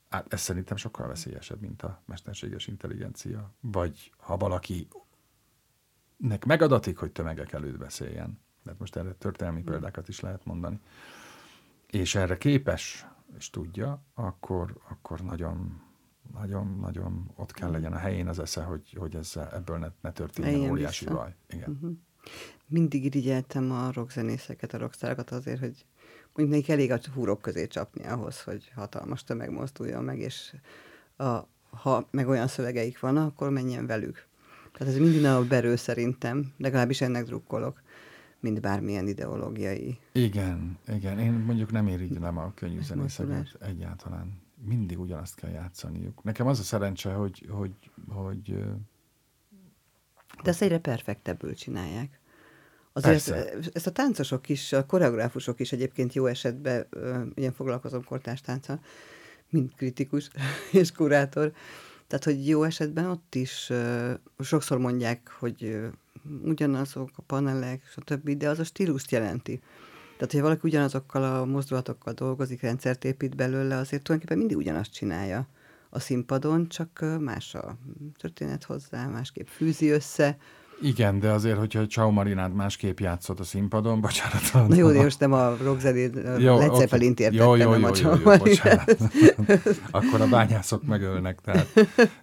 [0.08, 3.54] Hát ez szerintem sokkal veszélyesebb, mint a mesterséges intelligencia.
[3.60, 4.88] Vagy ha valaki
[6.16, 8.40] nek megadatik, hogy tömegek előtt beszéljen.
[8.62, 9.70] Tehát most erre történelmi hmm.
[9.70, 10.80] példákat is lehet mondani.
[11.86, 15.82] És erre képes, és tudja, akkor, akkor nagyon,
[16.32, 20.12] nagyon, nagyon ott kell legyen a helyén az esze, hogy, hogy ezzel, ebből ne, ne
[20.12, 21.16] történjen óriási vissza.
[21.16, 21.34] baj.
[21.50, 21.70] Igen.
[21.70, 21.96] Uh-huh.
[22.66, 25.84] Mindig irigyeltem a rockzenészeket, a rockstárokat azért, hogy
[26.34, 30.54] mondjuk nekik elég a húrok közé csapni ahhoz, hogy hatalmas tömeg mozduljon meg, és
[31.16, 31.38] a,
[31.70, 34.26] ha meg olyan szövegeik van, akkor menjen velük.
[34.72, 37.82] Tehát ez minden a berő szerintem, legalábbis ennek drukkolok,
[38.40, 39.98] mint bármilyen ideológiai.
[40.12, 41.18] Igen, igen.
[41.18, 44.46] Én mondjuk nem irigylem a könnyű zenészeket egyáltalán.
[44.60, 46.22] Mindig ugyanazt kell játszaniuk.
[46.22, 48.58] Nekem az a szerencse, hogy, hogy, hogy
[50.42, 52.20] de ezt egyre perfektebbül csinálják.
[52.92, 56.88] Azért ezt, ezt a táncosok is, a koreográfusok is egyébként jó esetben,
[57.34, 58.80] ilyen foglalkozom kortárs tánccal,
[59.48, 60.30] mint kritikus
[60.72, 61.52] és kurátor,
[62.06, 65.86] tehát, hogy jó esetben ott is uh, sokszor mondják, hogy uh,
[66.42, 69.60] ugyanazok a panelek, stb., de az a stílust jelenti.
[70.18, 75.46] Tehát, hogy valaki ugyanazokkal a mozdulatokkal dolgozik, rendszert épít belőle, azért tulajdonképpen mindig ugyanazt csinálja
[75.90, 77.76] a színpadon, csak más a
[78.18, 80.36] történet hozzá, másképp fűzi össze.
[80.80, 84.68] Igen, de azért, hogyha Ciao Marinát másképp játszott a színpadon, bocsánat.
[84.68, 88.96] Na jó, de most nem a rockzenét, Led Zeppelin-t értettem, jó, jó, jó, jó, bocsánat.
[89.90, 91.40] Akkor a bányászok megölnek.
[91.40, 91.68] Tehát,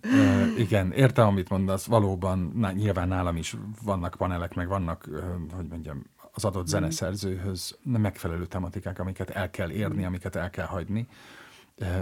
[0.03, 5.19] uh, igen, értem, amit mondasz, valóban na, nyilván nálam is vannak panelek, meg vannak, uh,
[5.55, 6.03] hogy mondjam,
[6.35, 11.07] az adott zeneszerzőhöz megfelelő tematikák, amiket el kell érni, amiket el kell hagyni.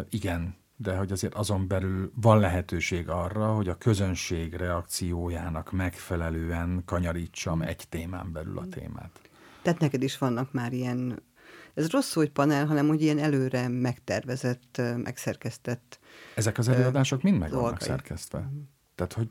[0.10, 7.62] Igen, de hogy azért azon belül van lehetőség arra, hogy a közönség reakciójának megfelelően kanyarítsam
[7.62, 9.22] egy témán belül a témát.
[9.62, 11.24] Tehát neked is vannak már ilyen,
[11.74, 16.00] ez rossz, hogy panel, hanem hogy ilyen előre megtervezett, megszerkesztett
[16.36, 18.52] Ezek az előadások mind meg vannak szerkesztve.
[18.96, 19.30] Tehát, hogy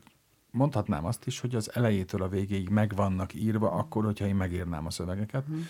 [0.53, 4.85] mondhatnám azt is, hogy az elejétől a végéig meg vannak írva, akkor, hogyha én megírnám
[4.85, 5.61] a szövegeket, mm.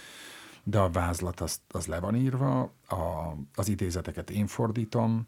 [0.63, 5.27] de a vázlat az, az le van írva, a, az idézeteket én fordítom,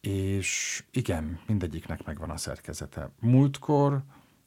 [0.00, 3.10] és igen, mindegyiknek megvan a szerkezete.
[3.20, 4.02] Múltkor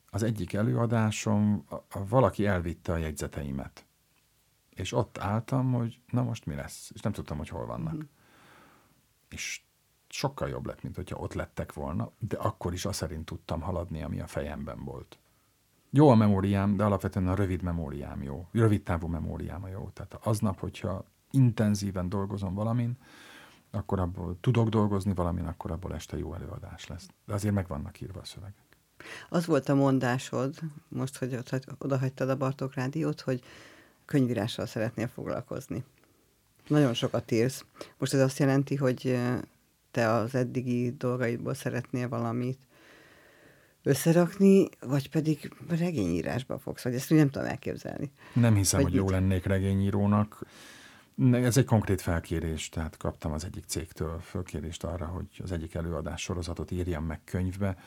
[0.09, 3.85] az egyik előadásom, a, a, valaki elvitte a jegyzeteimet.
[4.69, 6.91] És ott álltam, hogy na most mi lesz?
[6.93, 7.95] És nem tudtam, hogy hol vannak.
[7.95, 7.99] Mm.
[9.29, 9.61] És
[10.15, 14.03] sokkal jobb lett, mint hogyha ott lettek volna, de akkor is azt szerint tudtam haladni,
[14.03, 15.17] ami a fejemben volt.
[15.89, 18.47] Jó a memóriám, de alapvetően a rövid memóriám jó.
[18.51, 19.89] Rövid távú memóriám a jó.
[19.93, 22.97] Tehát aznap, hogyha intenzíven dolgozom valamin,
[23.71, 27.07] akkor abból tudok dolgozni valamin, akkor abból este jó előadás lesz.
[27.25, 28.77] De azért meg vannak írva a szövegek.
[29.29, 30.55] Az volt a mondásod,
[30.87, 33.43] most, hogy ott, oda hagytad a Bartók Rádiót, hogy
[34.05, 35.83] könyvírással szeretnél foglalkozni.
[36.67, 37.65] Nagyon sokat írsz.
[37.97, 39.19] Most ez azt jelenti, hogy
[39.95, 42.59] te az eddigi dolgaidból szeretnél valamit
[43.83, 48.11] összerakni, vagy pedig regényírásba fogsz, vagy ezt nem tudom elképzelni.
[48.33, 49.09] Nem hiszem, vagy hogy mit?
[49.09, 50.39] jó lennék regényírónak.
[51.31, 56.21] Ez egy konkrét felkérés, tehát kaptam az egyik cégtől felkérést arra, hogy az egyik előadás
[56.21, 57.77] sorozatot írjam meg könyvbe.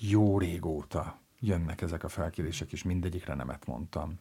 [0.00, 4.14] Jó régóta jönnek ezek a felkérések, és mindegyikre nemet mondtam.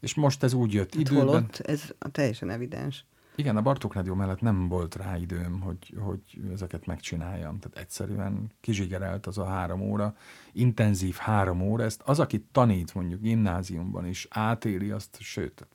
[0.00, 1.26] És most ez úgy jött hát időben...
[1.26, 3.04] Holott, ez teljesen evidens.
[3.36, 6.22] Igen, a Bartók Rádió mellett nem volt rá időm, hogy, hogy
[6.52, 7.58] ezeket megcsináljam.
[7.58, 10.16] Tehát egyszerűen kizsigerelt az a három óra,
[10.52, 11.84] intenzív három óra.
[11.84, 15.66] Ezt az, aki tanít mondjuk gimnáziumban is, átéli azt, sőt,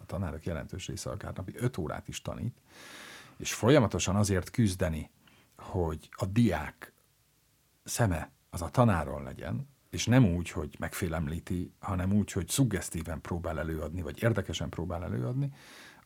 [0.00, 2.56] a tanárok jelentős része akár napi 5 órát is tanít,
[3.36, 5.10] és folyamatosan azért küzdeni,
[5.56, 6.92] hogy a diák
[7.84, 13.58] szeme az a tanáron legyen, és nem úgy, hogy megfélemlíti, hanem úgy, hogy szuggesztíven próbál
[13.58, 15.52] előadni, vagy érdekesen próbál előadni,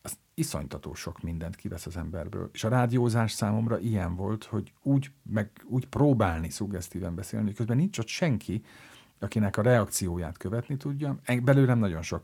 [0.01, 2.49] az iszonytató sok mindent kivesz az emberből.
[2.53, 7.99] És a rádiózás számomra ilyen volt, hogy úgy, meg, úgy próbálni szuggesztíven beszélni, közben nincs
[7.99, 8.63] ott senki,
[9.19, 11.19] akinek a reakcióját követni tudja.
[11.43, 12.21] Belőlem nagyon sok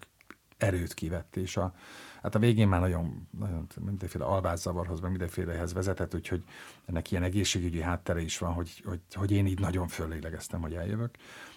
[0.57, 1.73] erőt kivett, és a,
[2.21, 6.43] hát a végén már nagyon, nagyon mindenféle alvászavarhoz, meg mindenfélehez vezetett, úgyhogy
[6.85, 11.15] ennek ilyen egészségügyi háttere is van, hogy, hogy, hogy én így nagyon föllélegeztem, hogy eljövök.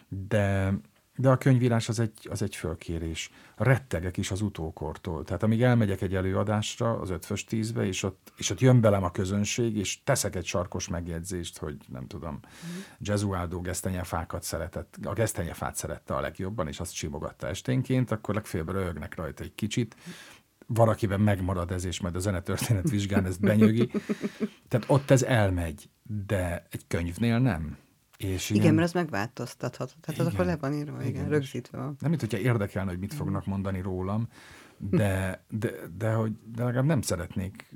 [0.09, 0.75] De,
[1.21, 3.31] de a könyvírás az egy, az egy fölkérés.
[3.57, 5.25] Rettegek is az utókortól.
[5.25, 9.11] Tehát amíg elmegyek egy előadásra az ötfös tízbe, és ott, és ott jön belem a
[9.11, 12.79] közönség, és teszek egy sarkos megjegyzést, hogy nem tudom, mm.
[12.99, 19.15] Gesualdo gesztenyefákat szeretett, a gesztenyefát szerette a legjobban, és azt simogatta esténként, akkor legfeljebb röhögnek
[19.15, 19.97] rajta egy kicsit.
[20.67, 23.91] Valakiben megmarad ez, és majd a zenetörténet vizsgán ezt benyögi.
[24.69, 25.89] Tehát ott ez elmegy,
[26.27, 27.77] de egy könyvnél nem.
[28.19, 29.93] És igen, mert ez megváltoztatható.
[30.01, 31.97] Tehát igen, az akkor le van írva, igen, igen rögzítve van.
[32.01, 34.29] Nem, mint hogyha érdekelne, hogy mit fognak mondani rólam,
[34.79, 37.75] de, de, de, hogy, de legalább nem szeretnék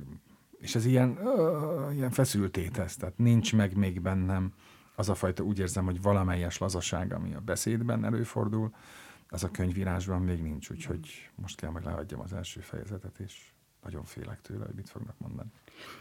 [0.59, 4.53] És ez ilyen, uh, ilyen feszültétesz, tehát nincs meg még bennem
[4.95, 8.75] az a fajta, úgy érzem, hogy valamelyes lazaság, ami a beszédben előfordul,
[9.29, 14.05] az a könyvírásban még nincs, úgyhogy most kell meg leadjam az első fejezetet, és nagyon
[14.05, 15.51] félek tőle, hogy mit fognak mondani.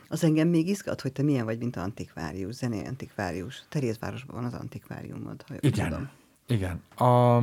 [0.07, 3.63] Az engem még izgat, hogy te milyen vagy, mint antikvárius, zenei antikvárius.
[3.69, 6.09] Terézvárosban van az antikváriumod, ha Igen, tudom.
[6.47, 6.83] igen.
[6.95, 7.37] A,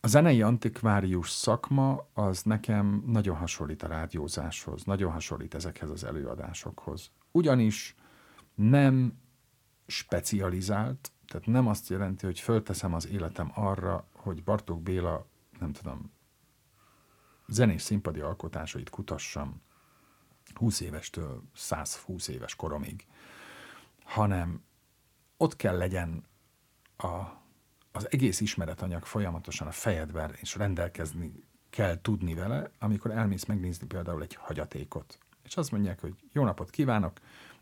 [0.00, 7.10] a zenei antikvárius szakma az nekem nagyon hasonlít a rádiózáshoz, nagyon hasonlít ezekhez az előadásokhoz.
[7.30, 7.94] Ugyanis
[8.54, 9.18] nem
[9.86, 15.26] specializált, tehát nem azt jelenti, hogy fölteszem az életem arra, hogy Bartók Béla,
[15.58, 16.12] nem tudom,
[17.46, 19.62] zenés színpadi alkotásait kutassam
[20.56, 23.06] 20 évestől 120 éves koromig,
[24.04, 24.64] hanem
[25.36, 26.24] ott kell legyen
[26.96, 27.42] a,
[27.92, 31.32] az egész ismeretanyag folyamatosan a fejedben, és rendelkezni
[31.70, 35.18] kell tudni vele, amikor elmész megnézni például egy hagyatékot.
[35.42, 37.20] És azt mondják, hogy jó napot kívánok,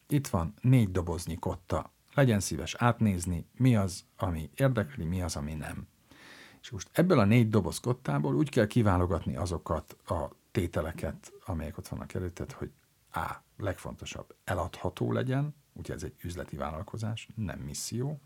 [0.08, 5.54] itt van négy doboznyi kotta, legyen szíves átnézni, mi az, ami érdekli, mi az, ami
[5.54, 5.86] nem.
[6.60, 11.88] És most ebből a négy doboz kottából úgy kell kiválogatni azokat a tételeket, amelyek ott
[11.88, 12.70] vannak előtted, hogy
[13.12, 13.42] A.
[13.56, 18.20] legfontosabb, eladható legyen, ugye ez egy üzleti vállalkozás, nem misszió,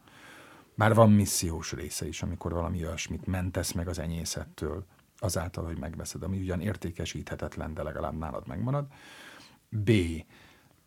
[0.74, 4.87] bár van missziós része is, amikor valami olyasmit mentesz meg az enyészettől,
[5.18, 8.87] azáltal, hogy megveszed, ami ugyan értékesíthetetlen, de legalább nálad megmarad.
[9.68, 9.91] B.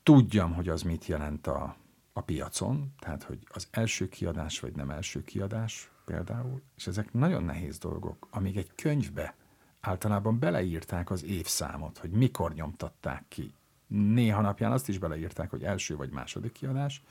[0.03, 1.75] Tudjam, hogy az mit jelent a,
[2.13, 7.43] a piacon, tehát, hogy az első kiadás vagy nem első kiadás, például, és ezek nagyon
[7.43, 9.35] nehéz dolgok, amíg egy könyvbe
[9.79, 13.53] általában beleírták az évszámot, hogy mikor nyomtatták ki.
[13.89, 17.01] Néha napján azt is beleírták, hogy első vagy második kiadás.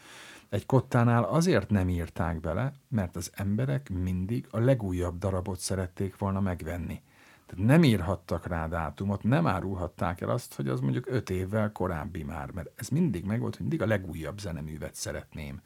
[0.48, 6.40] Egy kottánál azért nem írták bele, mert az emberek mindig a legújabb darabot szerették volna
[6.40, 7.02] megvenni.
[7.46, 12.22] Tehát nem írhattak rá dátumot, nem árulhatták el azt, hogy az mondjuk öt évvel korábbi
[12.22, 15.60] már, mert ez mindig megvolt, hogy mindig a legújabb zeneművet szeretném.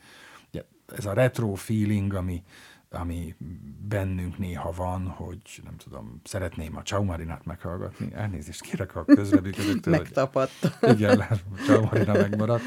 [0.49, 0.65] Ugye,
[0.97, 2.43] ez a retro feeling, ami
[2.95, 3.35] ami
[3.89, 8.13] bennünk néha van, hogy nem tudom, szeretném a Ciao Marinát meghallgatni.
[8.15, 9.97] Elnézést kérek a közrebűködőktől.
[9.97, 10.69] Megtapadta.
[10.81, 11.25] Igen,
[11.67, 12.63] Ciao Marina megmaradt.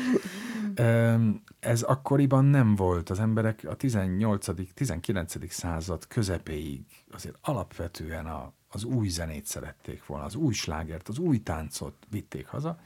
[1.59, 3.09] Ez akkoriban nem volt.
[3.09, 10.26] Az emberek a 18 19 század közepéig azért alapvetően a, az új zenét szerették volna,
[10.26, 12.80] az új slágert, az új táncot vitték haza.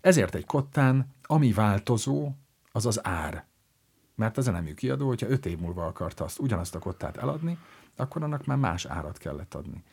[0.00, 2.32] Ezért egy kottán, ami változó,
[2.72, 3.46] az az ár
[4.16, 7.58] mert a zenemű kiadó, hogyha öt év múlva akarta azt, ugyanazt a kottát eladni,
[7.96, 9.84] akkor annak már más árat kellett adni.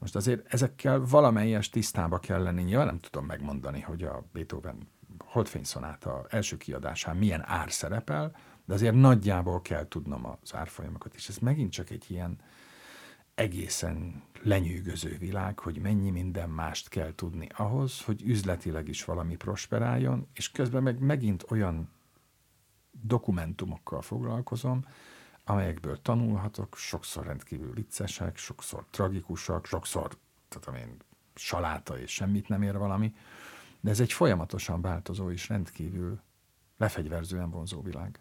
[0.00, 2.62] Most azért ezekkel valamelyes tisztába kell lenni.
[2.62, 8.94] Nyilván nem tudom megmondani, hogy a Beethoven Holdfényszonáta első kiadásán milyen ár szerepel, de azért
[8.94, 12.38] nagyjából kell tudnom az árfolyamokat, és ez megint csak egy ilyen
[13.34, 20.26] egészen lenyűgöző világ, hogy mennyi minden mást kell tudni ahhoz, hogy üzletileg is valami prosperáljon,
[20.34, 21.90] és közben meg megint olyan
[22.90, 24.84] dokumentumokkal foglalkozom,
[25.44, 30.16] amelyekből tanulhatok, sokszor rendkívül viccesek, sokszor tragikusak, sokszor,
[30.48, 30.96] tehát én,
[31.34, 33.14] saláta és semmit nem ér valami,
[33.80, 36.20] de ez egy folyamatosan változó és rendkívül
[36.76, 38.20] lefegyverzően vonzó világ.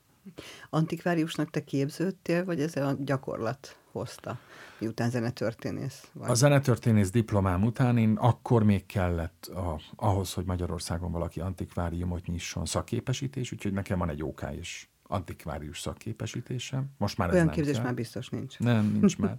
[0.70, 4.40] Antikváriusnak te képződtél, vagy ez a gyakorlat hozta,
[4.80, 6.30] miután zenetörténész vagy?
[6.30, 12.66] A zenetörténész diplomám után én akkor még kellett a, ahhoz, hogy Magyarországon valaki antikváriumot nyisson
[12.66, 16.86] szakképesítés, úgyhogy nekem van egy OK és antikvárius szakképesítésem.
[16.98, 17.84] Most már Olyan ez képzés kell.
[17.84, 18.60] már biztos nincs.
[18.60, 19.36] Nem, nincs már.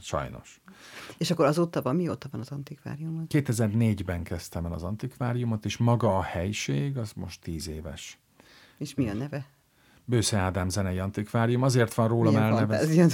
[0.00, 0.60] Sajnos.
[1.18, 3.26] És akkor azóta van, mióta van az antikváriumot?
[3.34, 8.18] 2004-ben kezdtem el az antikváriumot, és maga a helység az most tíz éves.
[8.78, 9.46] És mi a neve?
[10.08, 13.08] Bősze Ádám zenei antikvárium, azért van rólam Milyen elnevezve.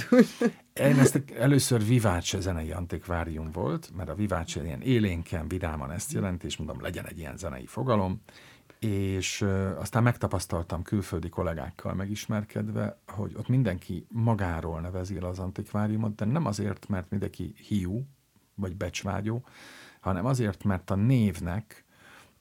[0.73, 6.45] Én ezt először Viváce zenei antikvárium volt, mert a Viváce ilyen élénken, vidáman ezt jelenti,
[6.45, 8.21] és mondom, legyen egy ilyen zenei fogalom,
[8.79, 9.45] és
[9.77, 16.45] aztán megtapasztaltam külföldi kollégákkal megismerkedve, hogy ott mindenki magáról nevezi el az antikváriumot, de nem
[16.45, 18.05] azért, mert mindenki hiú,
[18.55, 19.45] vagy becsvágyó,
[19.99, 21.85] hanem azért, mert a névnek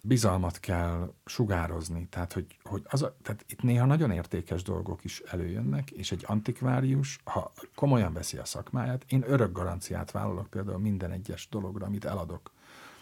[0.05, 2.07] bizalmat kell sugározni.
[2.11, 6.25] Tehát, hogy, hogy az a, tehát itt néha nagyon értékes dolgok is előjönnek, és egy
[6.27, 12.05] antikvárius, ha komolyan veszi a szakmáját, én örök garanciát vállalok például minden egyes dologra, amit
[12.05, 12.53] eladok.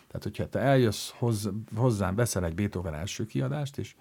[0.07, 3.95] Tehát, hogyha te eljössz hoz, hozzám, veszel egy Beethoven első kiadást, és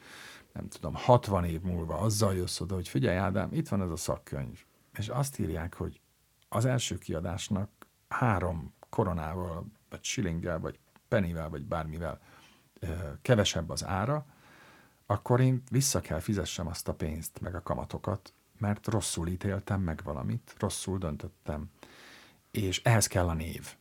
[0.54, 3.96] nem tudom, 60 év múlva azzal jössz oda, hogy figyelj Ádám, itt van ez a
[3.96, 4.66] szakkönyv.
[4.94, 6.02] És azt írják, hogy
[6.50, 7.70] az első kiadásnak
[8.08, 12.20] három koronával, vagy silinggel, vagy penivel, vagy bármivel
[13.22, 14.26] kevesebb az ára,
[15.06, 20.02] akkor én vissza kell fizessem azt a pénzt, meg a kamatokat, mert rosszul ítéltem meg
[20.04, 21.70] valamit, rosszul döntöttem.
[22.52, 23.76] És ehhez kell a név.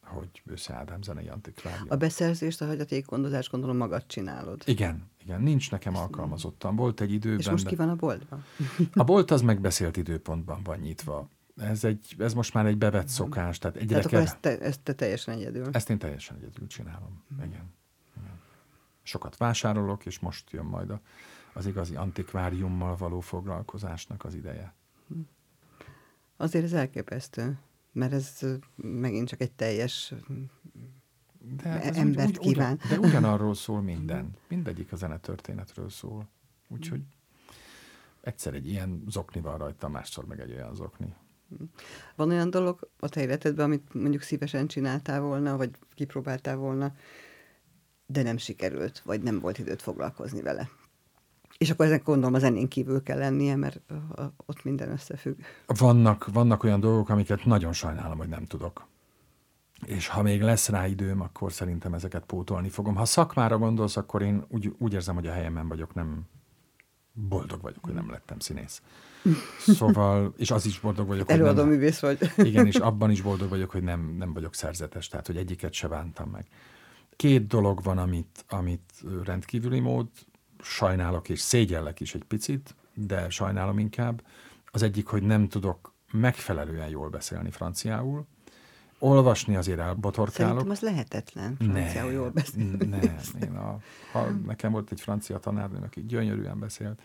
[0.00, 1.86] hogy Bősze Ádám zenei antikvárium.
[1.88, 4.62] A beszerzést, a hagyatékgondozást gondolom magad csinálod.
[4.66, 6.76] Igen, igen, nincs nekem alkalmazottan.
[6.76, 7.38] Volt egy időben...
[7.38, 8.44] És most ki van a boltban?
[8.92, 11.28] A bolt az megbeszélt időpontban van nyitva.
[11.56, 13.58] Ez, egy, ez most már egy bevett szokás.
[13.58, 15.68] Tehát, egyre tehát akkor ezt te, ezt te teljesen egyedül?
[15.72, 17.72] Ezt én teljesen egyedül csinálom, igen.
[19.06, 21.00] Sokat vásárolok, és most jön majd a,
[21.52, 24.74] az igazi antikváriummal való foglalkozásnak az ideje.
[26.36, 27.58] Azért ez elképesztő,
[27.92, 28.40] mert ez
[28.76, 30.14] megint csak egy teljes
[31.62, 32.78] de hát ez embert úgy, kíván.
[32.84, 34.30] Ugyan, de ugyanarról szól minden.
[34.48, 36.28] Mindegyik a zenetörténetről szól.
[36.68, 37.00] Úgyhogy
[38.20, 41.14] egyszer egy ilyen zokni van rajta, másszor meg egy olyan zokni.
[42.16, 46.94] Van olyan dolog a te életedben, amit mondjuk szívesen csináltál volna, vagy kipróbáltál volna,
[48.06, 50.68] de nem sikerült, vagy nem volt időt foglalkozni vele?
[51.58, 53.80] És akkor ezen gondolom a zenén kívül kell lennie, mert
[54.46, 55.38] ott minden összefügg.
[55.66, 58.86] Vannak, vannak olyan dolgok, amiket nagyon sajnálom, hogy nem tudok.
[59.86, 62.94] És ha még lesz rá időm, akkor szerintem ezeket pótolni fogom.
[62.94, 66.22] Ha szakmára gondolsz, akkor én úgy, úgy érzem, hogy a helyemen vagyok, nem
[67.12, 68.82] boldog vagyok, hogy nem lettem színész.
[69.58, 71.68] Szóval, és az is boldog vagyok, hogy Előadó nem...
[71.68, 72.18] művész vagy.
[72.36, 75.88] Igen, és abban is boldog vagyok, hogy nem, nem vagyok szerzetes, tehát, hogy egyiket se
[75.88, 76.46] bántam meg.
[77.16, 78.92] Két dolog van, amit, amit
[79.24, 80.06] rendkívüli mód
[80.62, 84.22] sajnálok és szégyellek is egy picit, de sajnálom inkább.
[84.66, 88.26] Az egyik, hogy nem tudok megfelelően jól beszélni franciául.
[88.98, 90.58] Olvasni azért elbotorkálok.
[90.58, 92.86] Szerintem az lehetetlen, franciául ne, jól beszélni.
[92.86, 93.78] Nem, én a,
[94.12, 97.00] ha nekem volt egy francia tanárnő, aki gyönyörűen beszélt.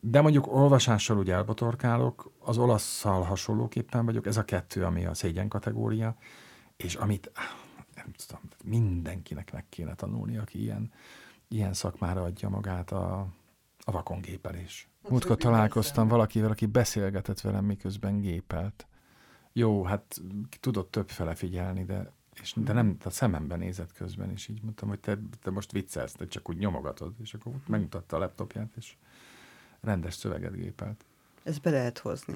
[0.00, 5.48] De mondjuk olvasással úgy elbotorkálok, az olaszszal hasonlóképpen vagyok, ez a kettő, ami a szégyen
[5.48, 6.16] kategória,
[6.76, 7.30] és amit
[8.08, 10.92] nem tudom, mindenkinek meg kéne tanulni, aki ilyen
[11.48, 13.26] ilyen szakmára adja magát a,
[13.84, 14.88] a vakongépelés.
[15.02, 18.86] Hát, Múltkor találkoztam valakivel, aki beszélgetett velem, miközben gépelt.
[19.52, 20.20] Jó, hát
[20.60, 25.00] tudott többfele figyelni, de, és, de nem, a szememben nézett közben, és így mondtam, hogy
[25.00, 28.96] te, te most viccelsz, te csak úgy nyomogatod, és akkor megmutatta a laptopját, és
[29.80, 31.04] rendes szöveget gépelt.
[31.42, 32.34] Ezt be lehet hozni.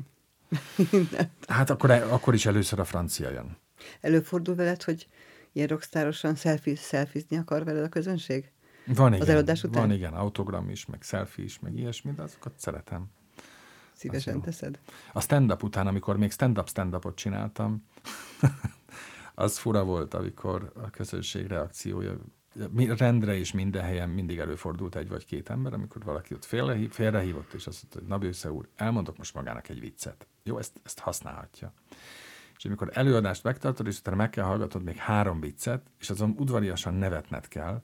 [1.49, 3.57] hát akkor, akkor is először a francia jön.
[4.01, 5.09] Előfordul veled, hogy
[5.53, 6.35] ilyen rockstárosan
[6.75, 8.53] szelfizni akar veled a közönség?
[8.87, 9.83] Van, igen, az előadás után?
[9.83, 13.11] Van, igen, autogram is, meg selfie is, meg ilyesmi, de azokat szeretem.
[13.93, 14.79] Szívesen az teszed?
[15.13, 17.87] A stand-up után, amikor még stand-up stand-upot csináltam,
[19.35, 22.19] az fura volt, amikor a közönség reakciója
[22.97, 27.53] rendre és minden helyen mindig előfordult egy vagy két ember, amikor valaki ott félrehív, félrehívott,
[27.53, 30.27] és azt mondta, hogy na Bősze úr, elmondok most magának egy viccet.
[30.43, 31.73] Jó, ezt, ezt használhatja.
[32.63, 36.95] És amikor előadást megtartod, és utána meg kell hallgatod még három viccet, és azon udvariasan
[36.95, 37.83] nevetned kell,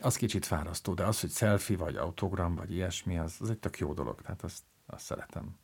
[0.00, 3.78] az kicsit fárasztó, de az, hogy selfie, vagy autogram, vagy ilyesmi, az, az egy tök
[3.78, 5.56] jó dolog, tehát azt, azt szeretem.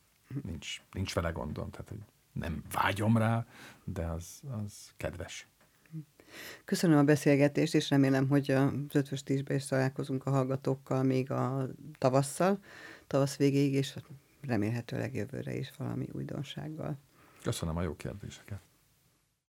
[0.43, 1.99] Nincs, nincs vele gondom, tehát hogy
[2.33, 3.47] nem vágyom rá,
[3.85, 5.49] de az, az kedves.
[6.65, 11.69] Köszönöm a beszélgetést, és remélem, hogy az ötvös tízbe is találkozunk a hallgatókkal még a
[11.99, 12.59] tavasszal,
[13.07, 13.97] tavasz végéig, és
[14.41, 16.99] remélhetőleg jövőre is valami újdonsággal.
[17.47, 18.61] Köszönöm a jó kérdéseket.